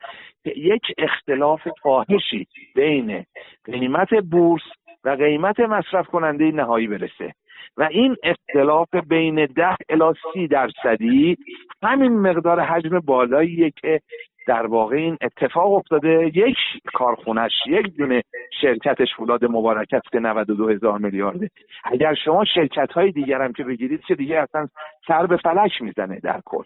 که 0.43 0.53
یک 0.55 0.81
اختلاف 0.97 1.61
فاحشی 1.83 2.47
بین 2.75 3.25
قیمت 3.65 4.13
بورس 4.13 4.63
و 5.03 5.09
قیمت 5.09 5.59
مصرف 5.59 6.07
کننده 6.07 6.51
نهایی 6.51 6.87
برسه. 6.87 7.33
و 7.77 7.83
این 7.91 8.15
اختلاف 8.23 8.95
بین 8.95 9.45
ده 9.45 9.75
الی 9.89 10.13
سی 10.33 10.47
درصدی 10.47 11.37
همین 11.83 12.19
مقدار 12.19 12.59
حجم 12.59 12.99
بالاییه 12.99 13.71
که 13.81 13.99
در 14.49 14.65
واقع 14.65 14.95
این 14.95 15.17
اتفاق 15.21 15.73
افتاده. 15.73 16.31
یک 16.35 16.57
کارخونش 16.93 17.51
یک 17.67 17.95
دونه 17.97 18.23
شرکتش 18.61 19.07
فولاد 19.17 19.45
مبارک 19.45 19.87
است 19.93 20.11
که 20.11 20.19
92 20.19 20.69
هزار 20.69 20.99
میلیارده. 20.99 21.49
اگر 21.83 22.13
شما 22.13 22.45
شرکت 22.45 22.91
های 22.91 23.11
دیگر 23.11 23.41
هم 23.41 23.53
که 23.53 23.63
بگیرید 23.63 24.01
چه 24.07 24.15
دیگه 24.15 24.39
اصلا 24.39 24.67
سر 25.07 25.25
به 25.25 25.37
فلک 25.37 25.81
می‌زنه 25.81 26.19
در 26.19 26.41
کل. 26.45 26.63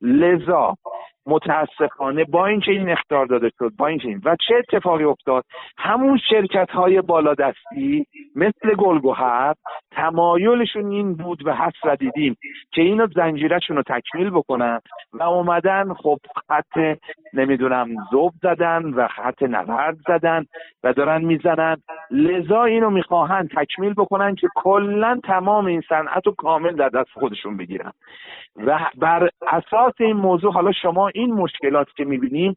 لذا 0.00 0.74
متاسفانه 1.26 2.24
با 2.24 2.46
اینکه 2.46 2.72
این 2.72 2.90
اختار 2.90 3.26
داده 3.26 3.50
شد 3.58 3.72
با 3.78 3.86
این 3.86 4.20
و 4.24 4.36
چه 4.48 4.54
اتفاقی 4.54 5.04
افتاد؟ 5.04 5.44
همون 5.78 6.20
شرکت 6.30 6.70
های 6.70 7.00
بالادستی 7.00 8.06
مثل 8.36 8.74
گلگوهر 8.78 9.54
تمایلشون 9.92 10.90
این 10.90 11.14
بود 11.14 11.46
و 11.46 11.54
حس 11.54 11.84
و 11.84 11.96
دیدیم 11.96 12.36
که 12.72 12.82
اینو 12.82 13.06
زنجیرشون 13.14 13.76
رو 13.76 13.82
تکمیل 13.82 14.30
بکنن 14.30 14.80
و 15.12 15.22
اومدن 15.22 15.94
خب 15.94 16.18
خط 16.48 16.98
نمی‌دونم 17.32 17.88
زوب 18.10 18.32
زدن 18.42 18.82
و 18.84 19.08
خط 19.08 19.42
نورد 19.42 19.96
زدن 20.08 20.46
و 20.84 20.92
دارن 20.92 21.24
می‌زنن. 21.24 21.76
لذا 22.10 22.64
اینو 22.64 22.90
می‌خواهند 22.90 23.50
تکمیل 23.50 23.94
بکنن 23.94 24.34
که 24.34 24.48
کلا 24.54 25.20
تمام 25.24 25.66
این 25.66 25.82
صنعت 25.88 26.26
رو 26.26 26.32
کامل 26.32 26.76
در 26.76 26.88
دست 26.88 27.10
خودشون 27.12 27.56
بگیرن. 27.56 27.92
و 28.56 28.78
بر 28.98 29.28
اساس 29.46 29.94
این 30.00 30.16
موضوع 30.16 30.52
حالا 30.52 30.72
شما 30.72 31.10
این 31.14 31.32
مشکلات 31.32 31.88
که 31.96 32.04
می‌بینیم 32.04 32.56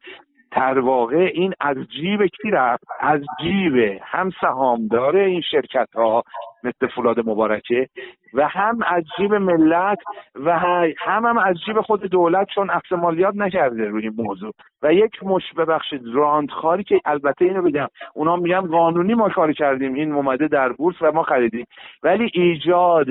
در 0.52 0.80
واقع 0.80 1.32
این 1.34 1.54
از 1.60 1.78
جیب 1.78 2.26
کی 2.26 2.52
رفت؟ 2.52 2.84
از 3.00 3.22
جیب 3.42 4.00
هم 4.02 4.32
سهامدار 4.42 5.16
این 5.16 5.42
شرکت 5.42 5.90
ها 5.96 6.24
مثل 6.68 6.88
فولاد 6.96 7.20
مبارکه 7.20 7.88
و 8.34 8.48
هم 8.48 8.80
از 8.88 9.04
جیب 9.18 9.34
ملت 9.34 9.98
و 10.36 10.60
هم 10.60 11.26
هم 11.26 11.38
از 11.38 11.56
جیب 11.66 11.82
خود 11.82 12.02
دولت 12.02 12.48
چون 12.56 12.70
اخص 12.70 12.92
مالیات 12.92 13.36
نکرده 13.36 13.86
روی 13.86 14.04
این 14.04 14.14
موضوع. 14.18 14.52
و 14.82 14.94
یک 14.94 15.24
مش 15.24 15.54
ببخشید 15.58 16.02
راندخاری 16.14 16.84
که 16.84 17.02
البته 17.06 17.46
اینو 17.46 17.62
بگم 17.62 17.88
اونا 18.14 18.36
میگن 18.36 18.62
قانونی 18.62 19.14
ما 19.14 19.30
کار 19.30 19.54
کردیم 19.54 19.94
این 19.94 20.12
اومده 20.12 20.48
در 20.48 20.72
بورس 20.72 20.96
و 21.02 21.12
ما 21.12 21.24
خریدیم. 21.24 21.66
ولی 22.04 22.32
ایجاد 22.34 23.08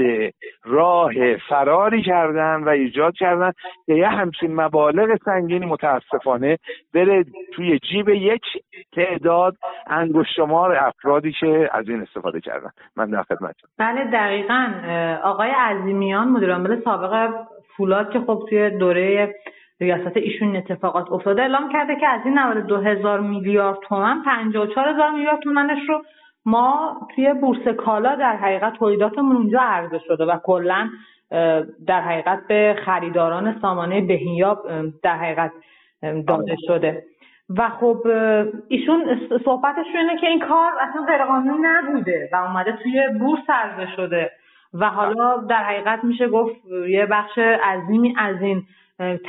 راه 0.64 1.12
فراری 1.48 2.02
کردن 2.02 2.64
و 2.64 2.68
ایجاد 2.68 3.14
کردن 3.14 3.52
که 3.86 3.94
یه 3.94 4.08
همچین 4.08 4.54
مبالغ 4.54 5.16
سنگینی 5.24 5.66
متاسفانه 5.66 6.58
بره 6.94 7.24
توی 7.52 7.78
جیب 7.78 8.08
یک 8.08 8.42
تعداد 8.92 9.56
انگشت 9.86 10.34
شمار 10.36 10.76
افرادی 10.76 11.32
که 11.32 11.70
از 11.72 11.88
این 11.88 12.02
استفاده 12.02 12.40
کردن. 12.40 12.70
من 12.96 13.10
در 13.10 13.22
بله 13.78 14.04
دقیقا. 14.04 14.68
آقای 15.22 15.50
عظیمیان 15.50 16.28
مدیر 16.28 16.52
عامل 16.52 16.80
سابق 16.84 17.30
فولاد 17.76 18.12
که 18.12 18.20
خب 18.20 18.42
توی 18.48 18.70
دوره 18.70 19.34
ریاست 19.80 20.16
ایشون 20.16 20.56
اتفاقات 20.56 21.12
افتاده 21.12 21.42
اعلام 21.42 21.72
کرده 21.72 21.96
که 21.96 22.08
از 22.08 22.20
این 22.24 22.38
92 22.38 22.76
هزار 22.76 23.20
میلیارد 23.20 23.78
تومن 23.88 24.22
54 24.22 24.88
هزار 24.88 25.10
میلیارد 25.10 25.40
تومنش 25.40 25.88
رو 25.88 26.02
ما 26.46 27.00
توی 27.14 27.34
بورس 27.34 27.68
کالا 27.68 28.14
در 28.14 28.36
حقیقت 28.36 28.72
تولیداتمون 28.72 29.36
اونجا 29.36 29.60
عرضه 29.60 29.98
شده 29.98 30.24
و 30.24 30.38
کلا 30.44 30.88
در 31.86 32.00
حقیقت 32.00 32.46
به 32.48 32.76
خریداران 32.84 33.58
سامانه 33.62 34.00
بهینیاب 34.00 34.66
در 35.02 35.16
حقیقت 35.16 35.52
داده 36.26 36.56
شده. 36.66 37.02
و 37.50 37.68
خب 37.68 38.02
ایشون 38.68 39.20
صحبتش 39.44 39.86
اینه 39.94 40.20
که 40.20 40.26
این 40.26 40.40
کار 40.40 40.72
اصلا 40.80 41.02
غیرقانونی 41.06 41.58
نبوده 41.60 42.28
و 42.32 42.36
اومده 42.36 42.78
توی 42.82 43.08
بورس 43.18 43.50
عرضه 43.50 43.96
شده. 43.96 44.30
و 44.74 44.90
حالا 44.90 45.36
در 45.36 45.62
حقیقت 45.64 46.04
میشه 46.04 46.28
گفت 46.28 46.56
یه 46.88 47.06
بخش 47.06 47.38
عظیمی 47.38 48.14
از 48.18 48.42
این 48.42 48.62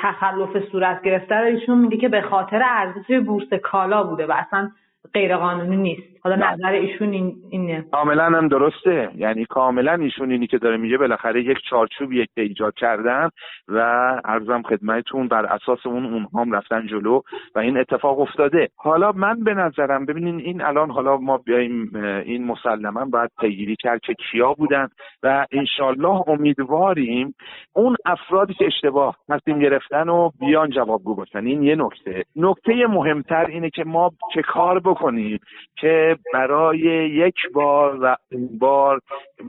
تخلف 0.02 0.70
صورت 0.72 1.02
گرفته 1.02 1.36
رو 1.36 1.46
ایشون 1.46 1.78
میگه 1.78 1.98
که 1.98 2.10
به 2.10 2.22
خاطر 2.22 2.94
توی 3.08 3.20
بورس 3.20 3.54
کالا 3.54 4.04
بوده 4.04 4.26
و 4.26 4.32
اصلا 4.32 4.72
غیر 5.14 5.38
قانونی 5.38 5.78
نیست. 5.78 6.17
حالا 6.28 6.52
نظر 6.52 6.72
ایشون 6.72 7.12
این 7.12 7.36
اینه. 7.50 7.86
کاملا 7.92 8.26
هم 8.26 8.48
درسته. 8.48 9.10
یعنی 9.16 9.46
کاملا 9.46 9.94
ایشون 9.94 10.32
اینی 10.32 10.48
که 10.48 10.58
داره 10.58 10.78
میگه 10.78 10.98
بالاخره 10.98 11.44
یک 11.44 11.58
چارچوبی 11.70 12.26
که 12.36 12.42
ایجاد 12.42 12.74
کردن 12.74 13.30
و 13.68 13.80
ارزم 14.26 14.62
خدمتتون 14.62 15.28
بر 15.28 15.46
اساس 15.46 15.86
اون 15.86 16.06
اونها 16.06 16.42
هم 16.42 16.52
رفتن 16.52 16.88
جلو 16.88 17.22
و 17.56 17.60
این 17.60 17.78
اتفاق 17.78 18.20
افتاده. 18.20 18.70
حالا 18.76 19.12
من 19.12 19.44
به 19.44 19.54
نظرم 19.54 20.06
ببینین 20.06 20.40
این 20.40 20.62
الان 20.62 20.92
حالا 20.92 21.18
ما 21.18 21.38
بیایم 21.38 21.92
این 22.26 22.46
مسلما 22.46 23.06
باید 23.06 23.32
پیگیری 23.40 23.76
کرد 23.76 24.00
که 24.02 24.14
کیا 24.14 24.54
بودن 24.54 24.88
و 25.24 25.46
انشالله 25.52 26.30
امیدواریم 26.30 27.36
اون 27.74 27.96
افرادی 28.06 28.54
که 28.54 28.66
اشتباه 28.66 29.16
تصمیم 29.30 29.60
گرفتن 29.60 30.10
و 30.10 30.30
بیان 30.40 30.70
جوابگو 30.70 31.16
باشن. 31.16 31.46
این 31.46 31.64
یه 31.64 31.76
نکته. 31.76 32.24
نکته 32.36 32.88
مهمتر 32.88 33.46
اینه 33.46 33.70
که 33.70 33.84
ما 33.84 34.12
چه 34.34 34.42
کار 34.42 34.80
بکنیم 34.80 35.40
که 35.78 36.17
برای 36.34 36.80
یک 37.10 37.36
بار 37.54 37.98
و 38.02 38.16
این 38.32 38.58
بار 38.60 39.02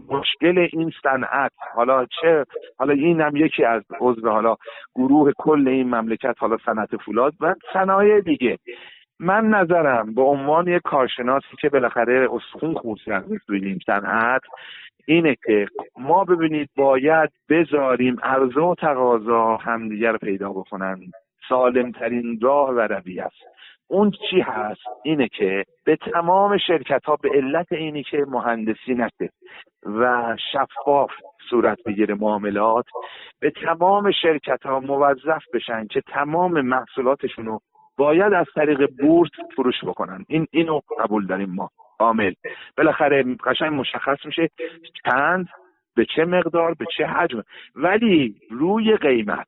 مشکل 0.09 0.69
این 0.73 0.93
صنعت 1.03 1.53
حالا 1.75 2.07
چه 2.21 2.45
حالا 2.79 2.93
این 2.93 3.21
هم 3.21 3.37
یکی 3.37 3.65
از 3.65 3.83
عضو 4.01 4.31
حالا 4.31 4.57
گروه 4.95 5.33
کل 5.39 5.69
این 5.69 5.95
مملکت 5.95 6.35
حالا 6.39 6.57
صنعت 6.67 6.97
فولاد 6.97 7.35
و 7.41 7.55
صنایع 7.73 8.21
دیگه. 8.21 8.59
من 9.21 9.47
نظرم 9.49 10.15
به 10.15 10.23
عنوان 10.23 10.69
یک 10.69 10.83
کارشناسی 10.85 11.57
که 11.61 11.69
بالاخره 11.69 12.29
استخون 12.33 12.75
خورد 12.75 13.01
روی 13.49 13.67
این 13.67 13.79
صنعت 13.87 14.43
اینه 15.07 15.37
که 15.47 15.67
ما 15.99 16.25
ببینید 16.25 16.71
باید 16.77 17.31
بذاریم 17.49 18.17
عرضه 18.23 18.61
و 18.61 18.75
تقاضا 18.75 19.57
همدیگر 19.57 20.17
پیدا 20.17 20.51
بکنن. 20.51 21.01
سالمترین 21.49 22.39
راه 22.43 22.71
و 22.71 22.81
روی 22.81 23.21
است. 23.21 23.58
اون 23.89 24.11
چی 24.11 24.41
هست؟ 24.41 24.81
اینه 25.05 25.29
که 25.29 25.65
به 25.85 25.97
تمام 25.97 26.59
شرکت 26.59 27.05
ها 27.05 27.17
به 27.17 27.31
علت 27.35 27.73
اینی 27.73 28.03
که 28.03 28.25
مهندسی 28.29 28.95
نشه 28.95 29.33
و 29.85 30.37
شفاف 30.53 31.11
صورت 31.51 31.79
بگیره 31.87 32.15
معاملات 32.15 32.85
به 33.41 33.51
تمام 33.51 34.11
شرکت 34.11 34.67
ها 34.67 34.81
موظف 34.81 35.43
بشن 35.55 35.87
که 35.87 36.01
تمام 36.01 36.61
محصولاتشون 36.61 37.47
رو 37.47 37.61
باید 37.97 38.33
از 38.33 38.47
طریق 38.55 38.91
بورس 39.01 39.31
فروش 39.57 39.85
بکنن. 39.85 40.25
این 40.29 40.47
اینو 40.51 40.81
قبول 40.99 41.27
داریم 41.27 41.51
ما. 41.55 41.71
کامل 41.99 42.33
بالاخره 42.77 43.37
قشنگ 43.45 43.73
مشخص 43.73 44.19
میشه 44.25 44.49
چند 45.05 45.49
به 45.97 46.07
چه 46.17 46.25
مقدار 46.25 46.75
به 46.75 46.87
چه 46.97 47.07
حجم. 47.07 47.43
ولی 47.75 48.35
روی 48.51 48.97
قیمت 48.97 49.47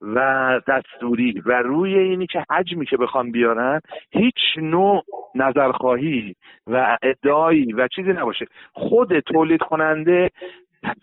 و 0.00 0.60
دستوری 0.68 1.42
و 1.46 1.62
روی 1.62 1.98
اینی 1.98 2.26
که 2.26 2.44
حجمی 2.50 2.86
که 2.86 2.96
بخوان 2.96 3.30
بیارن 3.30 3.80
هیچ 4.10 4.40
نوع 4.56 5.04
نظرخواهی 5.34 6.34
و 6.66 6.98
ادعایی 7.02 7.72
و 7.72 7.88
چیزی 7.88 8.12
نباشه. 8.12 8.46
خود 8.72 9.18
تولید 9.18 9.60
کننده 9.60 10.30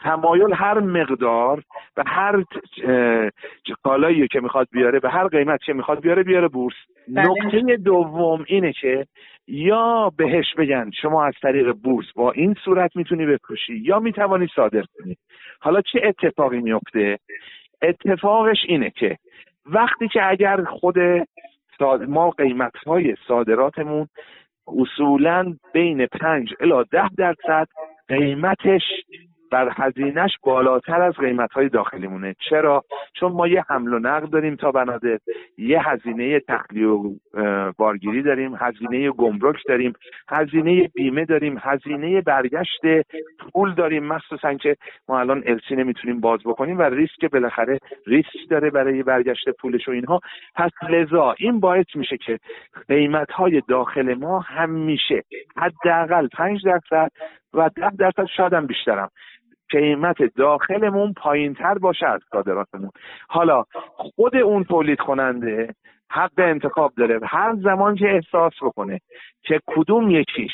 تمایل 0.03 0.53
هر 0.53 0.79
مقدار 0.79 1.63
و 1.97 2.03
هر 2.07 2.43
کالایی 3.83 4.27
که 4.27 4.39
می‌خواد 4.39 4.67
بیاره 4.71 4.99
به 4.99 5.09
هر 5.09 5.27
قیمت 5.27 5.63
که 5.63 5.73
می‌خواد 5.73 6.01
بیاره 6.01 6.23
بیاره 6.23 6.47
بورس. 6.47 6.75
بله. 7.07 7.27
نکته 7.45 7.77
دوم 7.77 8.45
اینه 8.47 8.73
که 8.73 9.05
یا 9.47 10.11
بهش 10.17 10.53
بگن 10.57 10.91
شما 11.01 11.25
از 11.25 11.33
طریق 11.41 11.71
بورس 11.73 12.05
با 12.15 12.31
این 12.31 12.55
صورت 12.65 12.95
می‌تونی 12.95 13.25
بفروشی 13.25 13.75
یا 13.75 13.99
می‌توانی 13.99 14.47
صادر 14.55 14.83
کنی. 14.93 15.17
حالا 15.61 15.81
چه 15.81 16.01
اتفاقی 16.03 16.59
میفته؟ 16.59 17.19
اتفاقش 17.81 18.57
اینه 18.67 18.89
که 18.89 19.17
وقتی 19.65 20.07
که 20.07 20.29
اگر 20.29 20.63
خود 20.63 20.95
ما 22.07 22.29
قیمت 22.29 22.75
های 22.87 23.15
صادراتمون 23.27 24.07
اصولا 24.67 25.55
بین 25.73 26.05
پنج 26.05 26.53
الا 26.59 26.83
ده 26.83 27.09
درصد 27.17 27.67
قیمتش 28.07 28.81
بر 29.51 29.71
هزینهش 29.75 30.31
بالاتر 30.43 31.01
از 31.01 31.13
قیمت 31.13 31.51
های 31.51 31.69
داخلی 31.69 32.07
مونه 32.07 32.35
چرا؟ 32.49 32.83
چون 33.13 33.31
ما 33.31 33.47
یه 33.47 33.63
حمل 33.69 33.93
و 33.93 33.99
نقل 33.99 34.27
داریم 34.27 34.55
تا 34.55 34.71
بنادر 34.71 35.19
یه 35.57 35.89
هزینه 35.89 36.39
تخلیه 36.39 36.87
و 36.87 37.13
بارگیری 37.77 38.21
داریم 38.23 38.55
هزینه 38.59 39.11
گمرک 39.11 39.55
داریم 39.67 39.93
هزینه 40.29 40.87
بیمه 40.87 41.25
داریم 41.25 41.57
هزینه 41.61 42.21
برگشت 42.21 42.81
پول 43.53 43.73
داریم. 43.73 44.07
مخصوصا 44.07 44.53
که 44.53 44.75
ما 45.09 45.19
الان 45.19 45.43
السی 45.45 45.75
نمی‌تونیم 45.75 46.19
باز 46.19 46.39
بکنیم 46.45 46.77
و 46.77 46.81
ریسک 46.81 47.25
بالاخره 47.31 47.79
ریسک 48.07 48.49
داره 48.49 48.69
برای 48.69 49.03
برگشت 49.03 49.49
پولش 49.49 49.87
و 49.87 49.91
اینها. 49.91 50.19
پس 50.55 50.71
لذا 50.89 51.35
این 51.37 51.59
باعث 51.59 51.95
میشه 51.95 52.17
که 52.17 52.39
قیمت 52.87 53.31
های 53.31 53.61
داخل 53.67 54.13
ما 54.13 54.39
همیشه 54.39 55.23
حداقل 55.57 56.27
5 56.27 56.65
درصد 56.65 57.11
و 57.53 57.69
ده 57.75 57.89
درصد 57.99 58.25
شاید 58.25 58.53
هم 58.53 58.67
بیشترم. 58.67 59.09
قیمت 59.71 60.35
داخلمون 60.35 61.13
پایین 61.13 61.53
تر 61.53 61.73
باشه 61.73 62.07
از 62.07 62.21
صادراتمون. 62.31 62.91
حالا 63.27 63.63
خود 63.93 64.35
اون 64.35 64.63
تولید 64.63 64.99
کننده 64.99 65.75
حق 66.09 66.31
انتخاب 66.37 66.91
داره. 66.97 67.19
هر 67.23 67.55
زمان 67.63 67.95
که 67.95 68.15
احساس 68.15 68.53
بکنه 68.61 68.99
که 69.43 69.59
کدوم 69.67 70.11
یکیش 70.11 70.51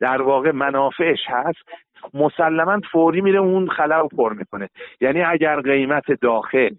در 0.00 0.22
واقع 0.22 0.50
منافعش 0.50 1.20
هست 1.28 1.58
مسلما 2.14 2.80
فوری 2.92 3.20
میره 3.20 3.38
اون 3.38 3.68
خلا 3.68 4.00
رو 4.00 4.08
پر 4.08 4.32
می‌کنه. 4.32 4.68
یعنی 5.00 5.22
اگر 5.22 5.60
قیمت 5.60 6.12
داخل 6.20 6.70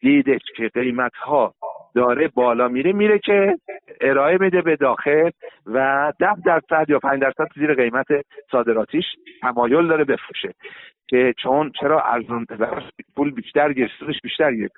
دیدش 0.00 0.40
که 0.56 0.68
قیمت 0.68 1.14
ها 1.14 1.54
داره 1.94 2.28
بالا 2.28 2.68
میره 2.68 2.92
میره 2.92 3.18
که 3.18 3.58
ارائه 4.00 4.38
میده 4.40 4.62
به 4.62 4.76
داخل 4.76 5.30
و 5.66 6.12
ده 6.20 6.34
درصد 6.46 6.90
یا 6.90 6.98
پنج 6.98 7.20
درصد 7.20 7.48
زیر 7.54 7.74
قیمت 7.74 8.06
صادراتیش 8.50 9.04
تمایل 9.40 9.86
داره 9.86 10.04
بفروشه. 10.04 10.54
که 11.08 11.34
چون 11.42 11.72
چرا 11.80 12.00
ارزون 12.00 12.46
پول 13.16 13.30
بیشتر 13.30 13.72
گرفتش 13.72 14.20
بیشتر 14.22 14.54
گرفت. 14.54 14.74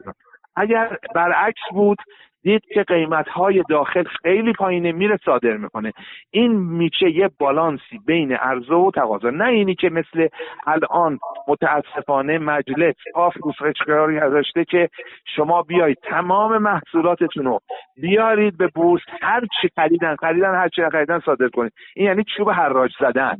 اگر 0.57 0.99
برعکس 1.15 1.61
بود 1.71 1.99
دید 2.47 2.63
که 2.75 2.83
قیمت 2.83 3.29
های 3.29 3.65
داخل 3.69 4.05
خیلی 4.23 4.53
پایینه 4.53 4.93
میره 4.93 5.19
صادر 5.25 5.57
می‌کنه. 5.57 5.93
این 6.31 6.53
میشه 6.53 7.11
یه 7.11 7.31
بالانسی 7.39 7.99
بین 8.07 8.33
عرضه 8.33 8.75
و 8.75 8.91
تقاضا. 8.91 9.31
نه 9.31 9.45
اینی 9.45 9.75
که 9.75 9.91
مثل 9.91 10.29
الان 10.67 11.19
متاسفانه 11.49 12.39
مجلس 12.39 12.95
آف 13.15 13.35
قراری 13.87 14.21
داشته 14.21 14.65
که 14.65 14.89
شما 15.37 15.63
بیایید 15.63 15.99
تمام 16.03 16.59
محصولاتتون 16.59 17.45
رو 17.45 17.61
بیارید 17.97 18.57
به 18.57 18.69
بورس 18.75 19.03
هر 19.23 19.41
چی 19.41 19.69
خریدن 19.77 20.17
خریدن 20.17 20.55
هر 20.55 20.69
چی 20.69 20.91
خریدن 20.93 21.21
صادر 21.21 21.49
کنید. 21.49 21.73
این 21.97 22.07
یعنی 22.07 22.25
چوب 22.37 22.51
حراج 22.51 22.91
زدن. 23.01 23.37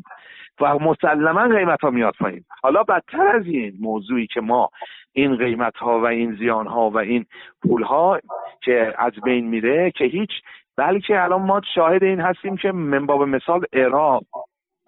و 0.61 0.79
مسلما 0.79 1.49
قیمت 1.49 1.81
ها 1.81 1.91
میاد 1.91 2.15
پایین. 2.21 2.45
حالا 2.63 2.83
بدتر 2.83 3.27
از 3.27 3.47
این 3.47 3.77
موضوعی 3.81 4.27
که 4.27 4.41
ما 4.41 4.71
این 5.13 5.37
قیمت 5.37 5.77
ها 5.77 6.01
و 6.01 6.07
این 6.07 6.35
زیان 6.35 6.67
ها 6.67 6.91
و 6.91 6.99
این 6.99 7.27
پول 7.63 7.83
ها 7.83 8.21
که 8.63 8.95
از 8.99 9.13
بین 9.25 9.47
میره 9.47 9.91
که 9.91 10.05
هیچ 10.05 10.31
بلکه 10.77 11.23
الان 11.23 11.43
ما 11.43 11.61
شاهد 11.75 12.05
این 12.05 12.21
هستیم 12.21 12.57
که 12.57 12.73
منباب 12.73 13.23
مثال 13.23 13.65
عراق 13.73 14.23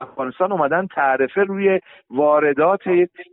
افغانستان 0.00 0.52
اومدن 0.52 0.86
تعرفه 0.86 1.40
روی 1.40 1.80
واردات 2.10 2.80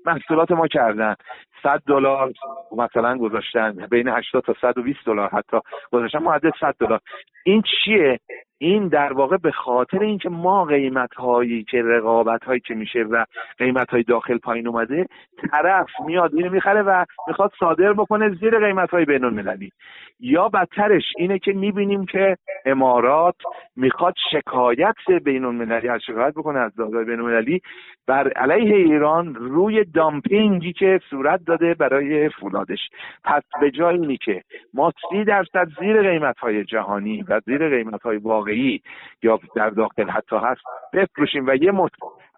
محصولات 0.05 0.51
ما 0.51 0.67
کردن. 0.67 1.15
100 1.63 1.81
دلار 1.87 2.33
مثلا 2.77 3.17
گذاشتن 3.17 3.87
بین 3.91 4.07
80 4.07 4.43
تا 4.43 4.55
120 4.61 4.99
دلار 5.05 5.29
حتی 5.29 5.57
گذاشتن 5.91 6.19
معدل 6.19 6.51
100 6.59 6.75
دلار. 6.79 6.99
این 7.45 7.61
چیه؟ 7.61 8.19
این 8.57 8.87
در 8.87 9.13
واقع 9.13 9.37
به 9.37 9.51
خاطر 9.51 9.99
اینکه 9.99 10.29
ما 10.29 10.65
قیمت 10.65 11.13
هایی 11.13 11.63
که 11.63 11.81
رقابت 11.83 12.43
هایی 12.43 12.59
که 12.59 12.75
میشه 12.75 12.99
و 12.99 13.25
قیمت 13.57 13.89
های 13.89 14.03
داخل 14.03 14.37
پایین 14.37 14.67
اومده 14.67 15.05
طرف 15.51 15.89
میاد 16.05 16.35
اینو 16.35 16.51
می‌خره 16.51 16.81
و 16.81 17.05
می‌خواد 17.27 17.51
صادر 17.59 17.93
بکنه 17.93 18.29
زیر 18.29 18.59
قیمت 18.59 18.89
های 18.89 19.05
بین 19.05 19.23
المللی 19.23 19.71
یا 20.19 20.49
بدترش 20.49 21.03
اینه 21.17 21.39
که 21.39 21.53
می‌بینیم 21.53 22.05
که 22.05 22.37
امارات 22.65 23.35
می‌خواد 23.75 24.13
شکایت 24.31 24.95
بین 25.23 25.45
المللی 25.45 25.89
از 25.89 26.01
شکایت 26.01 26.33
بکنه 26.33 26.59
از 26.59 26.75
دادگاه 26.75 27.03
بین 27.03 27.19
المللی 27.19 27.61
بر 28.07 28.29
علیه 28.29 28.75
ایران 28.75 29.35
روی 29.35 29.83
دامپینگی 29.83 30.73
که 30.73 30.99
صورت 31.09 31.39
داده 31.45 31.73
برای 31.73 32.29
فولادش. 32.29 32.79
پس 33.23 33.43
به 33.61 33.71
جای 33.71 33.95
اینی 33.95 34.17
که 34.17 34.41
ما 34.73 34.91
سی 35.09 35.23
درصد 35.23 35.67
زیر 35.79 36.01
قیمت 36.11 36.37
های 36.37 36.63
جهانی 36.63 37.23
و 37.27 37.39
زیر 37.45 37.69
قیمت 37.69 38.01
های 38.01 38.17
واقعی 38.45 38.81
یا 39.23 39.39
در 39.55 39.69
داخل 39.69 40.09
حتی 40.09 40.35
هست 40.35 40.61
بفروشیم 40.93 41.47
و 41.47 41.55
یه 41.55 41.71
مت 41.71 41.91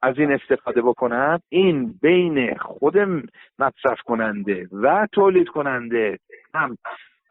از 0.04 0.20
این 0.20 0.32
استفاده 0.32 0.82
بکنن 0.82 1.40
این 1.50 1.94
بین 2.02 2.58
خود 2.58 2.98
مصرف 3.60 4.02
کننده 4.06 4.68
و 4.72 5.08
تولید 5.12 5.48
کننده 5.48 6.20
هم 6.54 6.78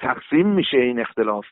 تقسیم 0.00 0.46
میشه 0.46 0.78
این 0.78 1.00
اختلاف. 1.00 1.44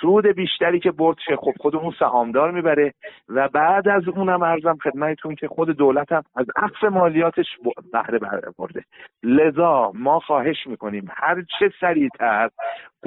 سود 0.00 0.26
بیشتری 0.26 0.80
که 0.80 0.90
برد 0.90 1.16
شه 1.26 1.36
خب 1.36 1.52
خود 1.60 1.76
اون 1.76 1.94
سهامدار 1.98 2.50
می‌بره 2.50 2.94
و 3.28 3.48
بعد 3.48 3.88
از 3.88 4.08
اونم 4.08 4.42
ارزم 4.42 4.78
خدمتتون 4.82 5.34
که 5.34 5.48
خود 5.48 5.70
دولت 5.70 6.12
هم 6.12 6.22
از 6.36 6.46
عقص 6.56 6.84
مالیاتش 6.84 7.46
بهره 7.92 8.18
برده 8.58 8.84
لذا 9.22 9.92
ما 9.94 10.20
خواهش 10.20 10.66
می‌کنیم 10.66 11.08
هر 11.10 11.42
چه 11.58 11.72
سریعتر 11.80 12.50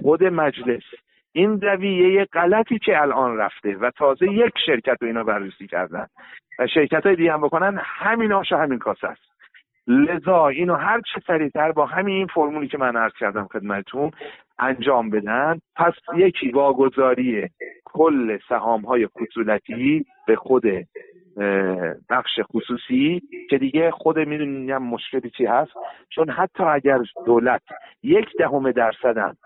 خود 0.01 0.23
مجلس 0.23 0.83
این 1.33 1.61
رویه 1.61 2.25
غلطی 2.25 2.79
که 2.79 3.01
الان 3.01 3.37
رفته 3.37 3.77
و 3.77 3.91
تازه 3.97 4.31
یک 4.31 4.53
شرکت 4.65 4.97
رو 5.01 5.07
اینا 5.07 5.23
بررسی 5.23 5.67
کردن 5.67 6.07
و 6.59 6.67
شرکت 6.67 7.05
های 7.05 7.15
دیگه 7.15 7.33
هم 7.33 7.41
بکنن 7.41 7.81
همین 7.83 8.33
آش 8.33 8.51
همین 8.51 8.79
کاسه 8.79 9.07
است. 9.07 9.21
لذا 9.87 10.47
اینو 10.47 10.75
هر 10.75 11.01
چه 11.01 11.21
سریعتر 11.27 11.71
با 11.71 11.85
همین 11.85 12.15
این 12.15 12.27
فرمولی 12.27 12.67
که 12.67 12.77
من 12.77 12.95
عرض 12.95 13.13
کردم 13.19 13.47
خدمتتون 13.51 14.11
انجام 14.59 15.09
بدن 15.09 15.59
پس 15.75 15.93
یکی 16.17 16.51
واگذاری 16.51 17.49
کل 17.85 18.37
سهام 18.49 18.81
های 18.81 19.07
خصولتی 19.07 20.05
به 20.27 20.35
خود 20.35 20.63
بخش 22.09 22.39
خصوصی 22.43 23.21
که 23.49 23.57
دیگه 23.57 23.91
خود 23.91 24.19
می‌دونیم 24.19 24.77
مشکلی 24.77 25.29
چی 25.29 25.45
هست؟ 25.45 25.71
چون 26.09 26.29
حتی 26.29 26.63
اگر 26.63 26.99
دولت 27.25 27.61
یک 28.03 28.27
دهم 28.39 28.71
درصدم 28.71 29.37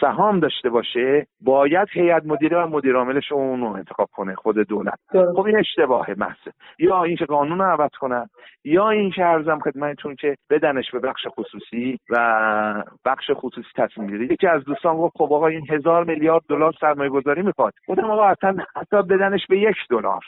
سهام 0.00 0.40
داشته 0.40 0.70
باشه 0.70 1.26
باید 1.40 1.88
هیئت 1.92 2.22
مدیره 2.26 2.64
و 2.64 2.68
مدیر 2.68 2.96
عاملش 2.96 3.32
اون 3.32 3.60
رو 3.60 3.66
انتخاب 3.66 4.08
کنه 4.12 4.34
خود 4.34 4.58
دولت. 4.58 4.98
خب 5.10 5.40
این 5.46 5.58
اشتباهه 5.58 6.14
محض 6.18 6.48
یا 6.78 7.04
اینکه 7.04 7.24
قانون 7.24 7.58
رو 7.58 7.64
عوض 7.64 7.90
کنن 8.00 8.26
یا 8.64 8.90
اینکه 8.90 9.26
ارزم 9.26 9.58
خدمتتون 9.58 10.16
که 10.16 10.36
بدنش 10.50 10.90
به 10.90 10.98
بخش 10.98 11.26
خصوصی 11.26 11.98
و 12.10 12.84
بخش 13.04 13.30
خصوصی 13.34 13.68
تصمیم 13.76 14.06
گیری 14.06 14.24
یکی 14.24 14.46
از 14.46 14.64
دوستان 14.64 14.96
گفت 14.96 15.16
خب 15.16 15.32
آقا 15.32 15.46
این 15.46 15.66
هزار 15.70 16.04
میلیارد 16.04 16.42
دلار 16.48 16.72
سرمایه 16.80 17.10
گذاری 17.10 17.42
می‌خواد. 17.42 17.72
گفتم 17.88 18.10
آقا 18.10 18.24
اصلا 18.24 18.56
حتی 18.76 19.02
بدنش 19.02 19.46
به 19.48 19.58
یک 19.58 19.76
دلار. 19.90 20.24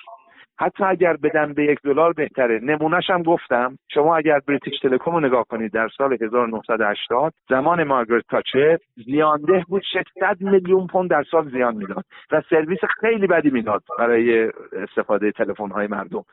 حتی 0.59 0.85
اگر 0.85 1.16
بدن 1.16 1.53
به 1.53 1.64
یک 1.64 1.79
دلار 1.85 2.12
بهتره. 2.12 2.61
نمونهش 2.62 3.11
هم 3.11 3.23
گفتم. 3.23 3.79
شما 3.95 4.16
اگر 4.16 4.40
بریتیش 4.49 4.79
تلکوم 4.83 5.14
رو 5.14 5.21
نگاه 5.21 5.45
کنید 5.45 5.73
در 5.73 5.88
سال 5.99 6.16
1980 6.21 7.33
زمان 7.49 7.85
مارگرت 7.85 8.25
تاچر 8.31 8.79
زیانده 9.07 9.64
بود. 9.69 9.83
600 9.92 10.37
میلیون 10.40 10.87
پوند 10.87 11.11
در 11.11 11.25
سال 11.31 11.51
زیان 11.51 11.77
می‌داد 11.77 12.05
و 12.33 12.42
سرویس 12.51 12.81
خیلی 13.01 13.27
بدی 13.27 13.51
می‌داد 13.51 13.83
برای 13.99 14.51
استفاده 14.73 15.33
تلفن 15.33 15.71
های 15.71 15.87
مردم. 15.87 16.25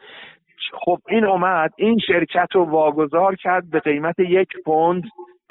خب 0.71 0.97
این 1.09 1.25
اومد. 1.25 1.71
این 1.77 1.97
شرکت 2.07 2.47
رو 2.53 2.63
واگذار 2.63 3.35
کرد 3.35 3.69
به 3.69 3.79
قیمت 3.79 4.19
یک 4.19 4.49
پوند 4.65 5.03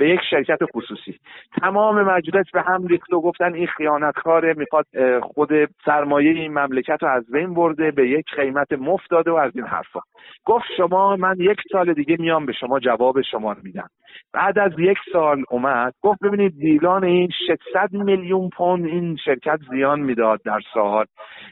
به 0.03 0.09
یک 0.09 0.21
شرکت 0.31 0.59
خصوصی. 0.75 1.19
تمام 1.61 2.03
مجلس 2.03 2.51
به 2.53 2.63
هم 2.63 2.87
ریخت 2.87 3.13
و 3.13 3.21
گفتن 3.21 3.55
این 3.55 3.67
خیانتکاره 3.67 4.55
می‌خواد 4.55 4.87
خود 5.23 5.49
سرمایه 5.85 6.31
این 6.31 6.59
مملکت 6.59 7.03
رو 7.03 7.09
از 7.09 7.31
بین 7.31 7.55
برده 7.55 7.91
به 7.91 8.09
یک 8.09 8.27
قیمت 8.37 8.73
مفت 8.73 9.11
داده 9.11 9.31
و 9.31 9.35
از 9.35 9.53
این 9.55 9.65
حرفا. 9.65 10.01
گفت 10.45 10.65
شما 10.77 11.17
من 11.17 11.37
یک 11.39 11.59
سال 11.73 11.93
دیگه 11.93 12.17
میام 12.21 12.47
به 12.47 12.53
شما 12.53 12.81
جواب 12.81 13.21
شما 13.21 13.53
رو 13.53 13.59
میدم. 13.63 13.89
بعد 14.33 14.59
از 14.59 14.73
یک 14.79 14.99
سال 15.13 15.45
اومد 15.51 15.95
گفت 16.03 16.19
ببینید 16.23 16.59
دیلان 16.59 17.05
این 17.05 17.31
600 17.47 17.93
میلیون 17.93 18.49
پوند 18.49 18.87
این 18.87 19.17
شرکت 19.17 19.59
زیان 19.71 20.01
می‌داد 20.01 20.41
در 20.45 20.61
سال 20.75 21.05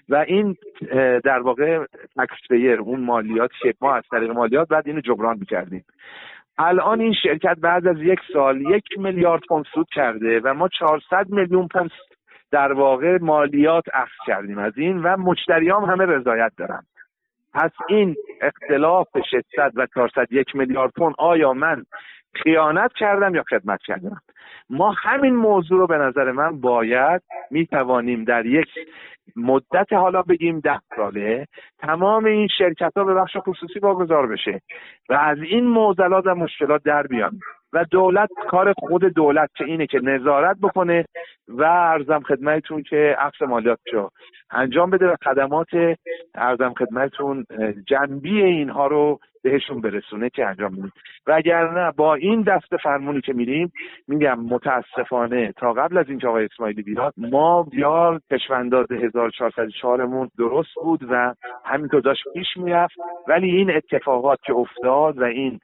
و 0.09 0.17
این 0.17 0.57
در 1.25 1.39
واقع 1.39 1.85
تکس 2.17 2.79
اون 2.81 3.01
مالیات 3.01 3.51
که 3.63 3.75
ما 3.81 3.95
از 3.95 4.05
طریق 4.11 4.31
مالیات 4.31 4.69
بعد 4.69 4.87
اینو 4.87 5.01
جبران 5.01 5.37
می‌کردیم. 5.39 5.85
الان 6.59 7.01
این 7.01 7.13
شرکت 7.13 7.57
بعد 7.61 7.87
از 7.87 7.97
یک 7.99 8.19
سال 8.33 8.61
یک 8.61 8.85
میلیارد 8.97 9.43
پوند 9.49 9.65
سود 9.75 9.87
کرده 9.93 10.41
و 10.45 10.55
ما 10.55 10.69
400 10.69 11.29
میلیون 11.29 11.69
پوند 11.69 11.91
در 12.51 12.73
واقع 12.73 13.19
مالیات 13.21 13.85
اخذ 13.95 14.27
کردیم 14.27 14.59
از 14.59 14.73
این 14.77 15.03
و 15.03 15.17
مشتریام 15.17 15.85
همه 15.85 16.05
رضایت 16.07 16.53
دارن. 16.57 16.83
پس 17.55 17.71
این 17.89 18.17
اختلاف 18.41 19.09
600 19.31 19.73
و 19.75 19.87
401 19.95 20.57
میلیارد 20.57 20.93
پوند 20.97 21.15
آیا 21.19 21.53
من 21.53 21.85
خیانت 22.35 22.93
کردم 22.93 23.35
یا 23.35 23.43
خدمت 23.51 23.81
کردم. 23.83 24.21
ما 24.71 24.91
همین 24.91 25.37
موضوع 25.37 25.79
رو 25.79 25.87
به 25.87 25.99
نظر 25.99 26.33
من 26.33 26.61
باید 26.61 27.23
می 27.51 27.67
توانیم 27.67 28.25
در 28.25 28.47
یک 28.47 28.69
مدت 29.37 29.93
حالا 29.93 30.23
بگیم 30.23 30.61
ده 30.61 30.81
ساله 30.97 31.47
تمام 31.79 32.25
این 32.25 32.49
شرکت 32.59 32.93
ها 32.97 33.05
به 33.05 33.15
بخش 33.15 33.37
خصوصی 33.37 33.79
واگذار 33.79 34.27
بشه 34.27 34.61
و 35.09 35.15
از 35.15 35.39
این 35.39 35.65
معضلات 35.65 36.27
و 36.27 36.35
مشکلات 36.35 36.83
در 36.85 37.07
بیان 37.07 37.41
و 37.73 37.85
دولت 37.91 38.29
کار 38.49 38.73
خود 38.79 39.05
دولت 39.05 39.51
که 39.57 39.65
اینه 39.65 39.87
که 39.87 40.01
نظارت 40.03 40.57
بکنه 40.63 41.05
و 41.49 41.63
ارزم 41.63 42.21
خدمتتون 42.21 42.83
که 42.83 43.17
عکس 43.19 43.43
مالیات 43.43 43.79
رو 43.93 44.11
انجام 44.51 44.91
بده 44.91 45.07
و 45.07 45.17
خدمات 45.25 45.69
ارزم 46.35 46.75
خدمتتون 46.79 47.45
جنبی 47.87 48.43
اینها 48.43 48.87
رو 48.87 49.19
بهشون 49.43 49.81
برسونه 49.81 50.31
که 50.31 50.47
انجام 50.47 50.71
میدیم 50.75 50.93
و 51.27 51.33
اگر 51.33 51.71
نه 51.71 51.93
با 51.97 52.15
این 52.15 52.43
دست 52.43 52.77
فرمونی 52.77 53.21
که 53.21 53.33
میریم 53.33 53.73
میگم 54.09 54.41
متاسفانه 54.41 55.53
تا 55.53 55.73
قبل 55.73 55.99
از 55.99 56.09
اینکه 56.09 56.29
آقای 56.29 56.45
اسماعیلی 56.45 56.83
بیاد 56.83 57.15
ما 57.17 57.63
بیار 57.63 58.21
کشونداز 58.31 58.93
1404 58.93 60.05
مون 60.05 60.31
درست 60.39 60.75
بود 60.83 61.01
و 61.11 61.35
همینطور 61.65 62.01
داشت 62.01 62.25
پیش 62.35 62.57
می‌رفت. 62.57 62.95
ولی 63.29 63.51
این 63.51 63.77
اتفاقات 63.77 64.39
که 64.43 64.53
افتاد 64.53 65.19
و 65.19 65.25
این 65.25 65.61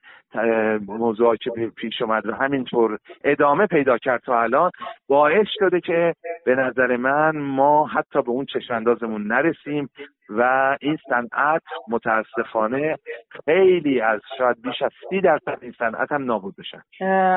موضوعی 0.89 1.39
که 1.39 1.51
پیش 1.77 2.03
اومد 2.03 2.27
و 2.27 2.35
همینطور 2.35 2.99
ادامه 3.25 3.67
پیدا 3.67 3.99
کرد 3.99 4.21
تا 4.21 4.43
الان 4.43 4.71
باعث 5.09 5.47
شده 5.59 5.81
که 5.81 6.15
به 6.47 6.55
نظر 6.55 6.97
من 6.97 7.37
ما 7.37 7.87
حتی 7.87 8.23
به 8.23 8.31
اون 8.31 8.47
چشماندازمون 8.47 9.27
نرسیم 9.27 9.89
و 10.29 10.77
این 10.81 10.99
صنعت 11.09 11.63
متاسفانه 11.89 12.97
خیلی 13.45 14.01
از 14.01 14.21
شاید 14.39 14.63
بیش 14.63 14.83
از 14.83 14.91
سی 15.11 15.21
درصد 15.21 15.59
این 15.63 15.73
صنعت 15.79 16.13
هم 16.13 16.25
نابود 16.25 16.55
بشن 16.59 16.83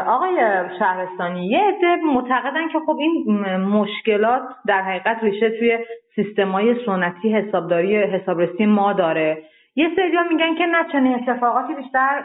آقای 0.08 0.40
شهرستانی 0.80 1.48
یه 1.48 1.60
عده 1.60 1.96
معتقدن 2.06 2.68
که 2.68 2.80
خب 2.86 2.98
این 3.00 3.56
مشکلات 3.56 4.42
در 4.68 4.82
حقیقت 4.82 5.24
ریشه 5.24 5.50
توی 5.50 5.78
سیستم 6.16 6.52
های 6.52 6.86
سنتی 6.86 7.34
حسابداری 7.36 7.98
حسابرسی 7.98 8.66
ما 8.66 8.94
داره. 8.94 9.44
یه 9.80 9.90
سری 9.96 10.18
میگن 10.30 10.56
که 10.56 10.66
نه 10.66 10.86
چنین 10.92 11.16
اتفاقاتی 11.16 11.74
بیشتر 11.74 12.24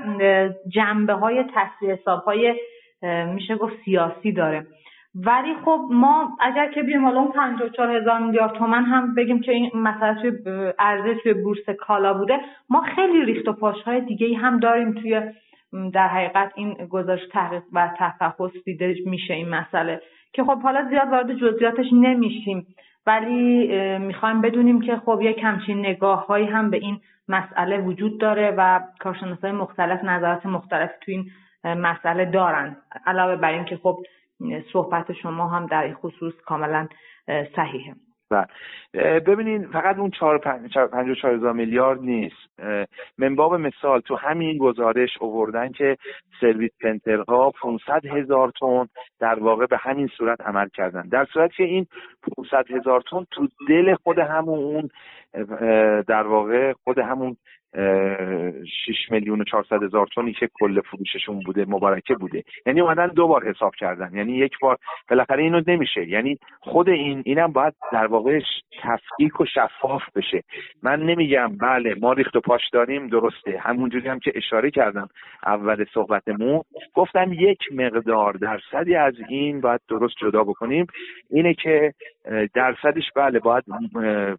جنبه 0.69 1.13
های 1.13 1.45
حساب 1.81 2.25
های 2.25 2.55
میشه 3.35 3.57
گفت 3.57 3.75
سیاسی 3.85 4.33
داره. 4.33 4.67
ولی 5.15 5.55
خب 5.65 5.81
ما 5.91 6.37
اگر 6.41 6.73
که 6.73 6.83
بیم 6.83 7.05
حالا 7.05 7.21
اون 7.21 7.33
54 7.33 7.97
هزار 7.97 8.19
میلیارد 8.19 8.53
تومن 8.53 8.85
هم 8.85 9.15
بگیم 9.15 9.41
که 9.41 9.53
این 9.53 9.71
مثلا 9.75 10.15
توی 10.15 10.33
عرضه 10.79 11.15
توی 11.15 11.35
بورس 11.35 11.71
کالا 11.79 12.15
بوده 12.15 12.41
ما 12.71 12.81
خیلی 12.81 13.25
ریخت 13.25 13.49
و 13.49 13.53
پاش 13.53 13.83
های 13.83 14.01
دیگه 14.01 14.37
هم 14.37 14.59
داریم 14.59 14.93
توی 14.93 15.21
در 15.93 16.09
حقیقت 16.09 16.53
این 16.55 16.75
گزارش 16.75 17.21
تحقیق 17.33 17.63
و 17.73 17.91
تفحص 17.99 18.53
دیده 18.65 18.95
میشه 19.07 19.35
این 19.35 19.49
مسئله. 19.49 20.01
که 20.35 20.45
خب 20.45 20.63
حالا 20.63 20.89
زیاد 20.89 21.09
وارد 21.09 21.35
جزئیاتش 21.35 21.87
نمیشیم 21.93 22.67
ولی 23.07 23.69
می‌خوایم 23.99 24.41
بدونیم 24.41 24.81
که 24.81 24.97
خب 24.97 25.19
یک 25.23 25.41
همچین 25.43 25.79
نگاه 25.79 26.27
هایی 26.27 26.47
هم 26.47 26.71
به 26.71 26.77
این 26.77 27.01
مسئله 27.29 27.79
وجود 27.79 28.21
داره 28.21 28.55
و 28.59 28.81
کارشناسای 29.01 29.53
مختلف 29.53 30.05
نظرات 30.05 30.47
مختلف 30.47 30.91
تو 31.01 31.13
این 31.13 31.31
مسئله 31.65 32.25
دارن. 32.25 32.77
علاوه 33.07 33.37
بر 33.37 33.53
این 33.53 33.65
که 33.65 33.77
خب 33.77 33.99
صحبت 34.73 35.13
شما 35.13 35.49
هم 35.49 35.67
در 35.67 35.83
این 35.83 35.95
خصوص 35.95 36.35
کاملا 36.47 36.89
صحیحه. 37.57 37.95
و 38.35 38.47
ببینین 39.21 39.67
فقط 39.67 39.99
اون 39.99 40.11
چهار 40.11 40.39
پنج 40.39 40.77
و 41.11 41.15
چهار 41.15 41.35
هزار 41.35 41.53
میلیارد 41.53 42.01
نیست. 42.01 42.61
منباب 43.19 43.55
مثال 43.55 44.01
تو 44.01 44.17
همین 44.17 44.59
گزارش 44.59 45.11
اووردن 45.21 45.73
که 45.73 45.97
سرویس 46.41 46.71
سنترها 46.83 47.51
500 47.51 48.07
هزار 48.07 48.53
تن 48.61 48.87
در 49.21 49.39
واقع 49.39 49.67
به 49.67 49.77
همین 49.77 50.07
صورت 50.07 50.41
عمل 50.41 50.69
کردن. 50.69 51.09
در 51.09 51.25
صورت 51.25 51.53
که 51.53 51.65
این 51.65 51.87
500 52.37 52.71
هزار 52.71 53.03
تن 53.11 53.27
تو 53.31 53.49
دل 53.69 53.95
خود 53.95 54.19
همون 54.19 54.89
در 56.07 56.27
واقع 56.27 56.73
خود 56.85 56.99
همون 56.99 57.37
6 57.75 59.11
میلیون 59.11 59.41
و 59.41 59.45
400 59.45 59.83
هزار 59.83 60.07
تونی 60.07 60.33
که 60.33 60.49
کل 60.61 60.81
فروششون 60.81 61.41
بوده 61.47 61.65
مبارکه 61.69 62.15
بوده. 62.15 62.45
یعنی 62.67 62.81
اومدن 62.81 63.07
دو 63.07 63.29
بار 63.29 63.49
حساب 63.49 63.75
کردن. 63.75 64.11
یعنی 64.15 64.33
یک 64.33 64.53
بار 64.61 64.79
بالاخره 65.11 65.43
اینو 65.43 65.63
نمیشه. 65.67 66.09
یعنی 66.09 66.39
خود 66.61 66.89
این 66.89 67.23
اینم 67.27 67.53
باید 67.53 67.75
در 67.93 68.07
واقع 68.07 68.41
تفکیک 68.85 69.41
و 69.41 69.45
شفاف 69.45 70.03
بشه. 70.17 70.43
من 70.83 71.01
نمیگم 71.03 71.57
بله 71.57 71.95
ما 71.95 72.13
ریخت 72.13 72.37
و 72.37 72.41
پاش 72.41 72.63
داریم 72.73 73.09
درسته. 73.09 73.59
همونجوری 73.59 74.09
هم 74.09 74.19
که 74.19 74.33
اشاره 74.35 74.71
کردم 74.71 75.09
اول 75.47 75.85
صحبتمون. 75.95 76.63
گفتم 76.95 77.33
یک 77.33 77.59
مقدار 77.73 78.33
درصدی 78.33 78.95
از 78.95 79.15
این 79.29 79.61
باید 79.61 79.81
درست 79.89 80.15
جدا 80.21 80.45
بکنیم. 80.45 80.87
اینه 81.31 81.55
که 81.55 81.93
درصدش 82.55 83.11
بله 83.17 83.39
باید 83.39 83.65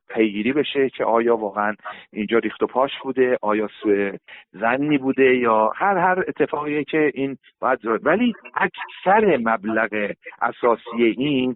پیگیری 0.09 0.53
بشه 0.53 0.89
که 0.89 1.03
آیا 1.03 1.37
واقعا 1.37 1.75
اینجا 2.13 2.37
ریخت 2.37 2.63
و 2.63 2.67
پاش 2.67 2.91
بوده 3.03 3.37
آیا 3.41 3.69
سوء 3.81 4.11
زنی 4.51 4.97
بوده 4.97 5.35
یا 5.35 5.71
هر 5.75 5.97
هر 5.97 6.23
اتفاقی 6.27 6.83
که 6.83 7.11
این 7.13 7.37
باید 7.59 7.79
ولی 7.85 8.33
اکثر 8.55 9.37
مبلغ 9.37 10.11
اساسی 10.41 11.03
این 11.17 11.55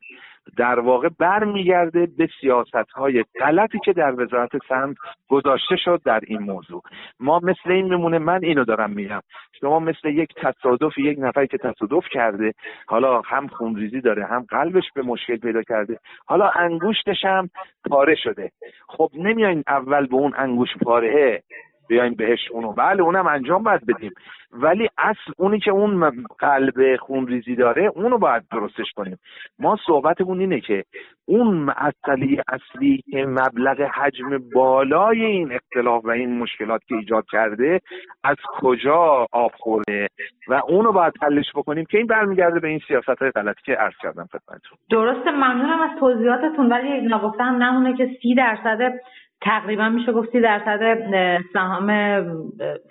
در 0.57 0.79
واقع 0.79 1.09
برمیگرده 1.19 2.07
به 2.17 2.29
سیاست 2.41 2.91
های 2.95 3.25
غلطی 3.39 3.79
که 3.85 3.93
در 3.93 4.21
وزارت 4.23 4.51
سمت 4.69 4.97
گذاشته 5.29 5.75
شد 5.75 6.01
در 6.05 6.19
این 6.27 6.39
موضوع. 6.39 6.81
ما 7.19 7.39
مثل 7.39 7.71
این 7.71 7.85
میمونه 7.85 8.19
من 8.19 8.43
اینو 8.43 8.63
دارم 8.65 8.89
میگم. 8.91 9.21
شما 9.61 9.79
مثل 9.79 10.07
یک 10.07 10.29
تصادف 10.35 10.97
یک 10.97 11.17
نفری 11.21 11.47
که 11.47 11.57
تصادف 11.57 12.03
کرده 12.11 12.53
حالا 12.87 13.21
هم 13.21 13.47
خونریزی 13.47 14.01
داره 14.01 14.25
هم 14.25 14.45
قلبش 14.49 14.91
به 14.95 15.01
مشکل 15.01 15.37
پیدا 15.37 15.63
کرده 15.63 15.99
حالا 16.25 16.49
انگوشتش 16.49 17.25
هم 17.25 17.49
پاره 17.89 18.15
شده. 18.15 18.51
خب 18.87 19.09
نمیاین 19.13 19.63
اول 19.67 20.05
به 20.05 20.15
اون 20.15 20.33
انگوش 20.37 20.69
پاره. 20.83 21.43
بیایم 21.89 22.13
بهش 22.13 22.51
اونو. 22.51 22.73
بله 22.73 23.01
اونم 23.01 23.27
انجام 23.27 23.63
باید 23.63 23.85
بدیم. 23.85 24.11
ولی 24.51 24.89
اصل 24.97 25.31
اونی 25.37 25.59
که 25.59 25.71
اون 25.71 26.11
قلب 26.39 26.95
خونریزی 26.95 27.55
داره 27.55 27.91
اونو 27.95 28.17
باید 28.17 28.43
درستش 28.51 28.91
کنیم. 28.95 29.17
ما 29.59 29.77
صحبتمون 29.87 30.39
اینه 30.39 30.59
که 30.59 30.83
اون 31.27 31.57
مسئله 31.57 32.43
اصلی 32.47 33.03
که 33.11 33.25
مبلغ 33.25 33.81
حجم 33.81 34.37
بالای 34.55 35.25
این 35.25 35.51
اختلاف 35.51 36.05
و 36.05 36.09
این 36.09 36.37
مشکلات 36.37 36.81
که 36.87 36.95
ایجاد 36.95 37.25
کرده 37.31 37.79
از 38.23 38.37
کجا 38.59 39.27
آب 39.31 39.51
خورده؟ 39.59 40.07
و 40.47 40.61
اونو 40.67 40.91
باید 40.91 41.13
حلش 41.21 41.51
بکنیم 41.55 41.85
که 41.85 41.97
این 41.97 42.07
برمیگرده 42.07 42.59
به 42.59 42.67
این 42.67 42.81
سیاست 42.87 43.21
های 43.21 43.31
غلطی 43.31 43.61
که 43.65 43.73
عرض 43.73 43.93
کردم 44.01 44.25
خدمتتون. 44.31 44.77
درسته 44.91 45.31
ممنونم 45.31 45.81
از 45.81 45.99
توضیحاتتون 45.99 46.71
ولی 46.71 47.15
نگفتم 47.15 47.63
نمونه 47.63 47.97
که 47.97 48.09
سی 48.21 48.35
درصد 48.35 48.99
تقریبا 49.41 49.89
میشه 49.89 50.11
گفت 50.11 50.31
سی 50.31 50.41
درصد 50.41 50.97
سهام 51.53 51.91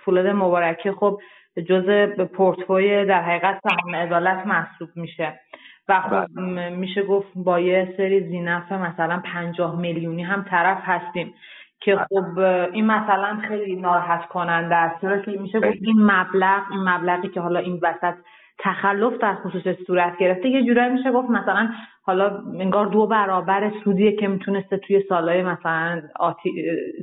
فولاد 0.04 0.26
مبارکه 0.26 0.92
خب 0.92 1.20
جزء 1.68 2.06
پورتفوی 2.06 3.04
در 3.04 3.22
حقیقت 3.22 3.60
سهام 3.62 3.94
عدالت 3.94 4.46
محسوب 4.46 4.88
میشه 4.96 5.40
و 5.88 6.00
خب 6.00 6.26
بله. 6.36 6.70
میشه 6.70 7.02
گفت 7.02 7.28
با 7.34 7.60
یه 7.60 7.94
سری 7.96 8.28
زینف 8.28 8.72
مثلا 8.72 9.22
پنجاه 9.24 9.80
میلیونی 9.80 10.22
هم 10.22 10.44
طرف 10.50 10.78
هستیم 10.82 11.34
که 11.80 11.94
بله. 11.94 12.04
خب 12.04 12.38
این 12.72 12.86
مثلا 12.86 13.40
خیلی 13.48 13.76
ناراحت 13.76 14.28
کننده 14.28 14.74
است 14.74 15.24
که 15.24 15.30
میشه 15.30 15.60
گفت 15.60 15.78
این 15.82 16.02
مبلغ 16.02 16.62
این 16.70 16.88
مبلغی 16.88 17.28
که 17.28 17.40
حالا 17.40 17.60
این 17.60 17.80
وسط 17.82 18.14
تخلف 18.58 19.18
در 19.18 19.34
خصوص 19.34 19.76
صورت 19.86 20.18
گرفته. 20.18 20.48
یه 20.48 20.64
جورایی 20.66 20.92
میشه 20.92 21.12
گفت 21.12 21.30
مثلا 21.30 21.68
حالا 22.02 22.42
انگار 22.60 22.86
دو 22.86 23.06
برابر 23.06 23.72
سودیه 23.84 24.16
که 24.16 24.28
می‌تونسته 24.28 24.76
توی 24.76 25.02
سالهای 25.08 25.42
مثلا 25.42 26.02
آتی... 26.16 26.50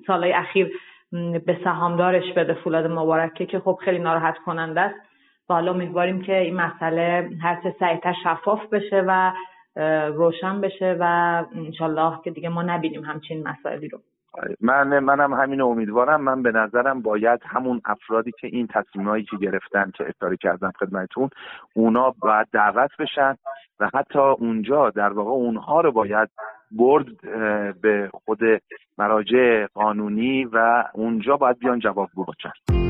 سالهای 0.08 0.34
اخیر 0.34 0.72
به 1.46 1.58
سهامدارش 1.64 2.34
بده 2.34 2.54
فولاد 2.54 2.86
مبارکه 2.92 3.46
که 3.46 3.60
خب 3.60 3.80
خیلی 3.86 4.00
ناراحت 4.00 4.38
کننده 4.38 4.82
است. 4.82 4.96
و 5.50 5.54
حالا 5.54 5.72
امیدواریم 5.72 6.22
که 6.22 6.38
این 6.38 6.56
مسئله 6.56 7.30
هر 7.42 7.60
چه 7.64 7.76
سریعتر 7.80 8.14
شفاف 8.24 8.66
بشه 8.66 9.04
و 9.08 9.32
روشن 10.08 10.62
بشه 10.62 10.98
و 11.00 11.04
انشالله 11.56 12.22
که 12.24 12.32
دیگه 12.32 12.50
ما 12.50 12.64
نبینیم 12.64 13.04
همچین 13.04 13.48
مسائلی 13.48 13.88
رو. 13.88 14.00
من 14.62 15.00
منم 15.00 15.34
همین 15.34 15.62
امیدوارم 15.62 16.22
من 16.22 16.44
به 16.44 16.52
نظرم 16.52 17.02
باید 17.02 17.40
همون 17.46 17.82
افرادی 17.86 18.32
که 18.42 18.48
این 18.48 18.68
تصمیمایی 18.68 19.24
که 19.24 19.38
گرفتن 19.38 19.92
که 19.98 20.06
اشاره 20.08 20.38
کردم 20.38 20.72
خدمتتون 20.80 21.30
اونا 21.74 22.16
باید 22.20 22.48
دعوت 22.52 22.92
بشن 23.00 23.36
و 23.80 23.90
حتی 23.94 24.20
اونجا 24.20 24.90
در 24.90 25.14
واقع 25.14 25.32
اونها 25.32 25.82
رو 25.82 25.92
باید 25.92 26.30
برد 26.72 27.22
به 27.82 28.10
خود 28.14 28.40
مراجع 28.98 29.66
قانونی 29.74 30.46
و 30.46 30.84
اونجا 30.94 31.38
باید 31.38 31.60
بیان 31.60 31.80
جواب 31.80 32.10
بچن 32.28 32.85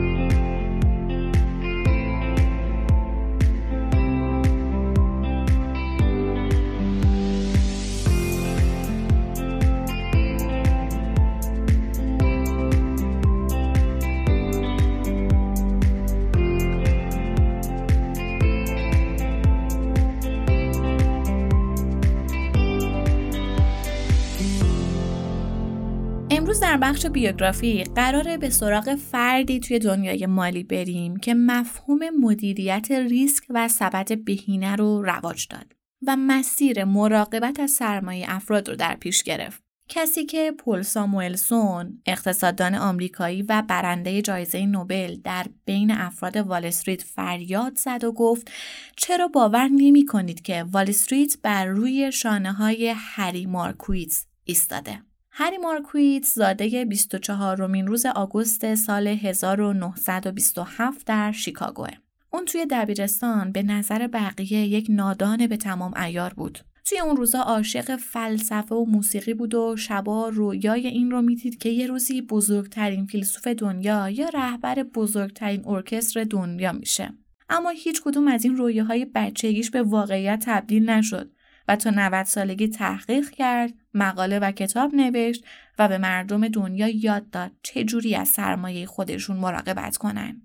امروز 26.55 26.69
در 26.69 26.77
بخش 26.77 27.05
بیوگرافی 27.05 27.83
قراره 27.83 28.37
به 28.37 28.49
سراغ 28.49 28.95
فردی 28.95 29.59
توی 29.59 29.79
دنیای 29.79 30.25
مالی 30.25 30.63
بریم 30.63 31.17
که 31.17 31.33
مفهوم 31.33 31.99
مدیریت 32.19 32.91
ریسک 32.91 33.43
و 33.49 33.67
ثبت 33.67 34.13
بهینه 34.13 34.75
رو 34.75 35.01
رواج 35.01 35.47
داد 35.47 35.73
و 36.07 36.15
مسیر 36.19 36.83
مراقبت 36.83 37.59
از 37.59 37.71
سرمایه 37.71 38.25
افراد 38.29 38.69
رو 38.69 38.75
در 38.75 38.95
پیش 38.95 39.23
گرفت. 39.23 39.63
کسی 39.89 40.25
که 40.25 40.51
پول 40.51 40.81
ساموئلسون 40.81 42.01
اقتصاددان 42.05 42.75
آمریکایی 42.75 43.41
و 43.41 43.63
برنده 43.67 44.21
جایزه 44.21 44.65
نوبل 44.65 45.15
در 45.23 45.45
بین 45.65 45.91
افراد 45.91 46.37
وال 46.37 46.65
استریت 46.65 47.01
فریاد 47.01 47.77
زد 47.77 48.03
و 48.03 48.11
گفت 48.11 48.51
چرا 48.97 49.27
باور 49.27 49.67
نمی 49.67 50.05
کنید 50.05 50.41
که 50.41 50.63
وال 50.63 50.89
استریت 50.89 51.37
بر 51.43 51.65
روی 51.65 52.11
شانه 52.11 52.53
های 52.53 52.93
هری 52.97 53.45
مارکویتز 53.45 54.25
ایستاده 54.43 55.01
هری 55.37 55.57
مارکویتز 55.57 56.33
زاده 56.33 56.85
24 56.85 57.57
رومین 57.57 57.87
روز 57.87 58.05
آگوست 58.05 58.75
سال 58.75 59.07
1927 59.07 61.07
در 61.07 61.31
شیکاگوه. 61.31 61.89
اون 62.33 62.45
توی 62.45 62.65
دبیرستان 62.65 63.51
به 63.51 63.63
نظر 63.63 64.07
بقیه 64.07 64.65
یک 64.65 64.87
نادان 64.89 65.47
به 65.47 65.57
تمام 65.57 65.93
ایار 65.97 66.33
بود. 66.33 66.59
توی 66.85 66.99
اون 66.99 67.17
روزا 67.17 67.39
عاشق 67.39 67.95
فلسفه 67.95 68.75
و 68.75 68.85
موسیقی 68.85 69.33
بود 69.33 69.55
و 69.55 69.75
شبا 69.77 70.29
رویای 70.29 70.87
این 70.87 71.11
رو 71.11 71.21
می‌دید 71.21 71.57
که 71.57 71.69
یه 71.69 71.87
روزی 71.87 72.21
بزرگترین 72.21 73.05
فیلسوف 73.05 73.47
دنیا 73.47 74.09
یا 74.09 74.29
رهبر 74.29 74.83
بزرگترین 74.83 75.67
ارکستر 75.67 76.23
دنیا 76.23 76.71
میشه. 76.71 77.13
اما 77.49 77.69
هیچ 77.69 78.01
کدوم 78.03 78.27
از 78.27 78.45
این 78.45 78.55
رویاهای 78.55 79.05
بچگیش 79.15 79.71
به 79.71 79.83
واقعیت 79.83 80.43
تبدیل 80.45 80.89
نشد 80.89 81.31
و 81.67 81.75
تا 81.75 81.89
90 81.89 82.25
سالگی 82.25 82.67
تحقیق 82.67 83.29
کرد، 83.29 83.73
مقاله 83.93 84.39
و 84.39 84.51
کتاب 84.51 84.95
نوشت 84.95 85.45
و 85.79 85.87
به 85.87 85.97
مردم 85.97 86.47
دنیا 86.47 86.87
یاد 86.87 87.29
داد 87.29 87.51
چجوری 87.63 88.15
از 88.15 88.27
سرمایه 88.27 88.85
خودشون 88.85 89.37
مراقبت 89.37 89.97
کنن. 89.97 90.41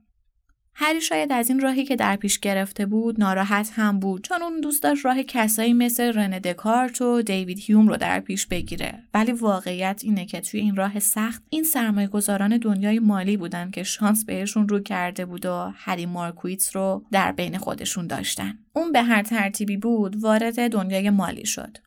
هری 0.82 1.00
شاید 1.00 1.32
از 1.32 1.48
این 1.48 1.60
راهی 1.60 1.84
که 1.84 1.96
در 1.96 2.16
پیش 2.16 2.38
گرفته 2.38 2.86
بود 2.86 3.20
ناراحت 3.20 3.70
هم 3.74 4.00
بود 4.00 4.24
چون 4.24 4.42
اون 4.42 4.60
دوست 4.60 4.82
داشت 4.82 5.04
راه 5.04 5.22
کسایی 5.22 5.72
مثل 5.72 6.12
رنه 6.12 6.40
دکارت 6.40 7.02
و 7.02 7.22
دیوید 7.22 7.58
هیوم 7.58 7.88
رو 7.88 7.96
در 7.96 8.20
پیش 8.20 8.46
بگیره. 8.46 9.02
ولی 9.14 9.32
واقعیت 9.32 10.00
اینه 10.04 10.26
که 10.26 10.40
توی 10.40 10.60
این 10.60 10.76
راه 10.76 10.98
سخت 10.98 11.42
این 11.50 11.64
سرمایه 11.64 12.06
گذاران 12.06 12.58
دنیای 12.58 12.98
مالی 12.98 13.36
بودن 13.36 13.70
که 13.70 13.82
شانس 13.82 14.24
بهشون 14.24 14.68
رو 14.68 14.80
کرده 14.80 15.24
بود 15.24 15.46
و 15.46 15.72
هری 15.74 16.06
مارکویتس 16.06 16.76
رو 16.76 17.04
در 17.12 17.32
بین 17.32 17.58
خودشون 17.58 18.06
داشتن. 18.06 18.58
اون 18.72 18.92
به 18.92 19.02
هر 19.02 19.22
ترتیبی 19.22 19.76
بود 19.76 20.16
وارد 20.16 20.72
دنیای 20.72 21.10
مالی 21.10 21.46
شد. 21.46 21.78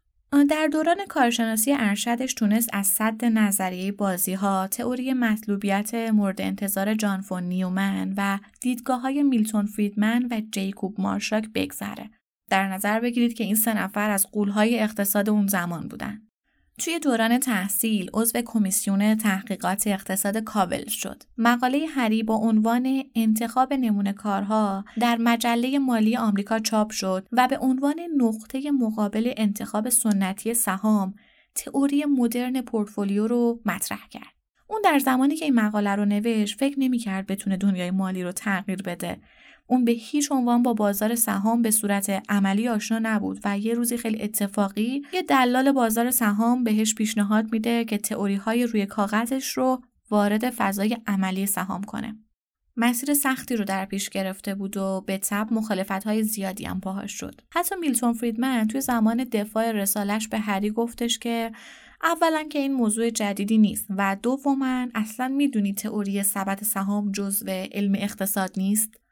در 0.42 0.68
دوران 0.72 1.06
کارشناسی 1.10 1.74
ارشدش 1.74 2.34
تونست 2.34 2.70
از 2.74 2.88
صد 2.88 3.26
نظریه 3.26 3.92
بازی 3.92 4.34
ها، 4.34 4.68
تئوری 4.68 5.14
مطلوبیت 5.14 5.94
مورد 5.94 6.42
انتظار 6.42 6.94
جان 6.94 7.22
فون 7.22 7.44
نیومن 7.44 8.14
و 8.18 8.40
دیدگاه 8.62 9.02
های 9.02 9.24
میلتون 9.24 9.66
فریدمن 9.66 10.28
و 10.32 10.42
جیکوب 10.52 11.02
مارشاک 11.02 11.50
بگذره. 11.56 12.10
در 12.50 12.68
نظر 12.68 13.00
بگیرید 13.00 13.34
که 13.34 13.44
این 13.44 13.56
سه 13.56 13.74
نفر 13.74 14.10
از 14.10 14.28
قولهای 14.32 14.80
اقتصاد 14.80 15.30
اون 15.30 15.48
زمان 15.48 15.88
بودن. 15.88 16.22
توی 16.78 17.00
دوران 17.00 17.40
تحصیل 17.40 18.10
عضو 18.14 18.42
کمیسیون 18.46 19.16
تحقیقات 19.16 19.88
اقتصاد 19.88 20.38
کابل 20.38 20.88
شد. 20.88 21.24
مقاله 21.38 21.86
هری 21.96 22.24
با 22.24 22.36
عنوان 22.36 23.04
انتخاب 23.16 23.74
نمونه 23.74 24.14
کارها 24.14 24.86
در 25.00 25.18
مجله 25.18 25.80
مالی 25.80 26.18
آمریکا 26.18 26.60
چاپ 26.60 26.92
شد 26.92 27.28
و 27.32 27.48
به 27.48 27.58
عنوان 27.58 27.96
نقطه 28.18 28.72
مقابل 28.72 29.34
انتخاب 29.38 29.90
سنتی 29.90 30.54
سهام 30.54 31.14
تئوری 31.56 32.06
مدرن 32.06 32.62
پورتفولیو 32.62 33.28
رو 33.28 33.62
مطرح 33.66 34.08
کرد. 34.10 34.34
اون 34.68 34.82
در 34.84 35.00
زمانی 35.00 35.36
که 35.36 35.46
این 35.46 35.56
مقاله 35.56 35.96
رو 35.96 36.06
نوشت 36.06 36.60
فکر 36.60 36.80
نمی‌کرد 36.80 37.28
بتونه 37.28 37.58
دنیای 37.58 37.92
مالی 37.92 38.24
رو 38.24 38.32
تغییر 38.32 38.82
بده 38.82 39.18
اون 39.74 39.86
به 39.86 39.92
هیچ 39.92 40.32
عنوان 40.32 40.64
با 40.64 40.74
بازار 40.74 41.16
سهام 41.16 41.62
به 41.62 41.72
صورت 41.72 42.24
عملی 42.30 42.68
آشنا 42.68 43.00
نبود 43.02 43.40
و 43.44 43.58
یه 43.58 43.74
روزی 43.74 43.98
خیلی 43.98 44.22
اتفاقی 44.22 45.02
یه 45.14 45.22
دلال 45.22 45.72
بازار 45.72 46.12
سهام 46.12 46.64
بهش 46.64 46.96
پیشنهاد 46.96 47.52
میده 47.52 47.86
که 47.86 47.98
تئوری 47.98 48.36
های 48.36 48.66
روی 48.66 48.86
کاغذش 48.86 49.58
رو 49.58 49.82
وارد 50.10 50.50
فضای 50.50 50.98
عملی 51.08 51.46
سهام 51.46 51.84
کنه. 51.84 52.16
مسیر 52.78 53.14
سختی 53.14 53.56
رو 53.56 53.66
در 53.66 53.86
پیش 53.86 54.10
گرفته 54.10 54.56
بود 54.56 54.78
و 54.78 55.04
به 55.08 55.18
تب 55.18 55.48
مخالفت 55.52 56.04
های 56.04 56.24
زیادی 56.24 56.66
هم 56.66 56.82
پاهاش 56.82 57.12
شد. 57.12 57.42
حتی 57.54 57.76
میلتون 57.76 58.14
فریدمن 58.14 58.68
توی 58.68 58.82
زمان 58.82 59.24
دفاع 59.24 59.72
رسالش 59.72 60.28
به 60.28 60.40
هری 60.40 60.70
گفتش 60.70 61.20
که 61.20 61.52
اولا 62.04 62.44
که 62.44 62.60
این 62.60 62.74
موضوع 62.74 63.10
جدیدی 63.10 63.58
نیست 63.58 63.86
و 63.90 64.18
دوما 64.22 64.88
اصلا 64.96 65.28
می‌دونی 65.28 65.74
تئوری 65.74 66.24
ثبت 66.24 66.64
سهام 66.64 67.12
جزو 67.12 67.50
علم 67.50 67.96
اقتصاد 67.96 68.54
نیست 68.58 69.03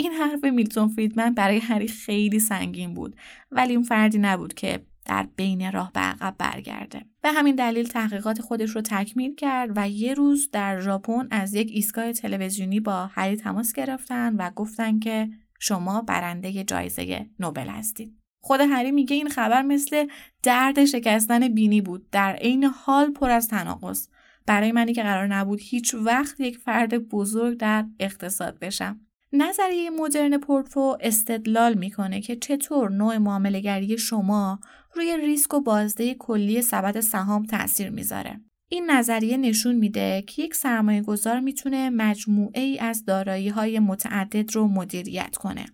این 0.00 0.12
حرف 0.12 0.44
میلتون 0.44 0.88
فریدمن 0.88 1.34
برای 1.34 1.58
هری 1.58 1.88
خیلی 1.88 2.38
سنگین 2.38 2.94
بود 2.94 3.16
ولی 3.50 3.74
اون 3.74 3.84
فردی 3.84 4.18
نبود 4.18 4.54
که 4.54 4.86
در 5.04 5.28
بین 5.36 5.72
راه 5.72 5.92
به 5.92 6.00
عقب 6.00 6.34
برگرده. 6.38 7.04
به 7.22 7.32
همین 7.32 7.54
دلیل 7.54 7.88
تحقیقات 7.88 8.40
خودش 8.40 8.70
رو 8.70 8.80
تکمیل 8.80 9.34
کرد 9.34 9.70
و 9.76 9.88
یه 9.88 10.14
روز 10.14 10.50
در 10.50 10.80
ژاپن 10.80 11.28
از 11.30 11.54
یک 11.54 11.70
ایستگاه 11.72 12.12
تلویزیونی 12.12 12.80
با 12.80 13.06
هری 13.06 13.36
تماس 13.36 13.72
گرفتن 13.72 14.36
و 14.36 14.50
گفتن 14.50 14.98
که 14.98 15.28
شما 15.58 16.02
برنده 16.02 16.64
جایزه 16.64 17.26
نوبل 17.40 17.68
هستید. 17.68 18.16
خود 18.42 18.60
هری 18.60 18.92
میگه 18.92 19.16
این 19.16 19.28
خبر 19.28 19.62
مثل 19.62 20.06
درد 20.42 20.84
شکستن 20.84 21.48
بینی 21.48 21.80
بود. 21.80 22.10
در 22.10 22.32
عین 22.32 22.64
حال 22.64 23.12
پر 23.12 23.30
از 23.30 23.48
تناقض. 23.48 24.08
برای 24.46 24.72
منی 24.72 24.92
که 24.92 25.02
قرار 25.02 25.26
نبود 25.26 25.60
هیچ 25.62 25.94
وقت 25.94 26.40
یک 26.40 26.58
فرد 26.58 26.98
بزرگ 26.98 27.58
در 27.58 27.84
اقتصاد 27.98 28.58
بشم. 28.58 29.00
نظریه 29.32 29.90
مدرن 29.90 30.38
پورتفو 30.38 30.96
استدلال 31.00 31.74
می‌کنه 31.74 32.20
که 32.20 32.36
چطور 32.36 32.90
نوع 32.90 33.18
معاملهگری 33.18 33.98
شما 33.98 34.60
روی 34.94 35.16
ریسک 35.16 35.54
و 35.54 35.60
بازده 35.60 36.14
کلی 36.14 36.62
سبد 36.62 37.00
سهام 37.00 37.44
تاثیر 37.44 37.90
می‌ذاره. 37.90 38.40
این 38.68 38.90
نظریه 38.90 39.36
نشون 39.36 39.74
میده 39.74 40.22
که 40.22 40.42
یک 40.42 40.54
سرمایه 40.54 41.02
گذار 41.02 41.40
می‌تونه 41.40 41.90
مجموعه 41.90 42.62
ای 42.62 42.78
از 42.78 43.04
دارایی 43.04 43.48
های 43.48 43.78
متعدد 43.78 44.54
رو 44.54 44.68
مدیریت 44.68 45.36
کنه 45.36 45.66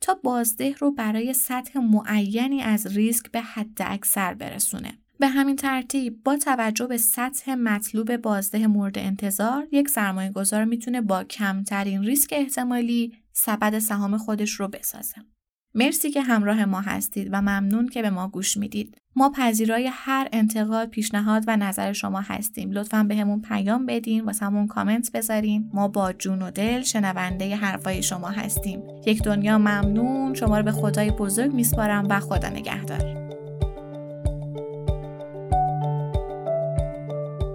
تا 0.00 0.14
بازده 0.14 0.74
رو 0.78 0.92
برای 0.92 1.32
سطح 1.32 1.80
معینی 1.80 2.62
از 2.62 2.96
ریسک 2.96 3.30
به 3.30 3.40
حد 3.40 3.78
اکثر 3.80 4.34
برسونه. 4.34 5.01
به 5.22 5.28
همین 5.28 5.56
ترتیب 5.56 6.22
با 6.24 6.36
توجه 6.36 6.86
به 6.86 6.96
سطح 6.96 7.54
مطلوب 7.54 8.16
بازده 8.16 8.66
مورد 8.66 8.98
انتظار 8.98 9.66
یک 9.72 9.88
سرمایه 9.88 10.30
گذار 10.30 10.64
می‌تونه 10.64 11.00
با 11.00 11.24
کمترین 11.24 12.02
ریسک 12.02 12.34
احتمالی 12.36 13.12
سبد 13.32 13.78
سهام 13.78 14.18
خودش 14.18 14.52
رو 14.52 14.68
بسازه. 14.68 15.14
مرسی 15.74 16.10
که 16.10 16.22
همراه 16.22 16.64
ما 16.64 16.80
هستید 16.80 17.28
و 17.32 17.42
ممنون 17.42 17.88
که 17.88 18.02
به 18.02 18.10
ما 18.10 18.28
گوش 18.28 18.56
می‌دید. 18.56 18.96
ما 19.16 19.30
پذیرای 19.36 19.90
هر 19.92 20.28
انتقاد، 20.32 20.88
پیشنهاد 20.88 21.44
و 21.46 21.56
نظر 21.56 21.92
شما 21.92 22.20
هستیم. 22.20 22.70
لطفا 22.70 23.02
به 23.02 23.16
همون 23.16 23.42
پیام 23.42 23.86
بدین 23.86 24.24
و 24.24 24.32
همون 24.40 24.66
کامنت 24.66 25.12
بذارین. 25.12 25.70
ما 25.74 25.88
با 25.88 26.12
جون 26.12 26.42
و 26.42 26.50
دل 26.50 26.82
شنونده 26.82 27.56
حرفای 27.56 28.02
شما 28.02 28.28
هستیم. 28.28 28.82
یک 29.06 29.22
دنیا 29.22 29.58
ممنون. 29.58 30.34
شما 30.34 30.58
رو 30.58 30.64
به 30.64 30.72
خدای 30.72 31.10
بزرگ 31.10 31.52
میسپارم 31.52 32.06
و 32.10 32.20
خدا 32.20 32.48
نگهدار. 32.48 33.21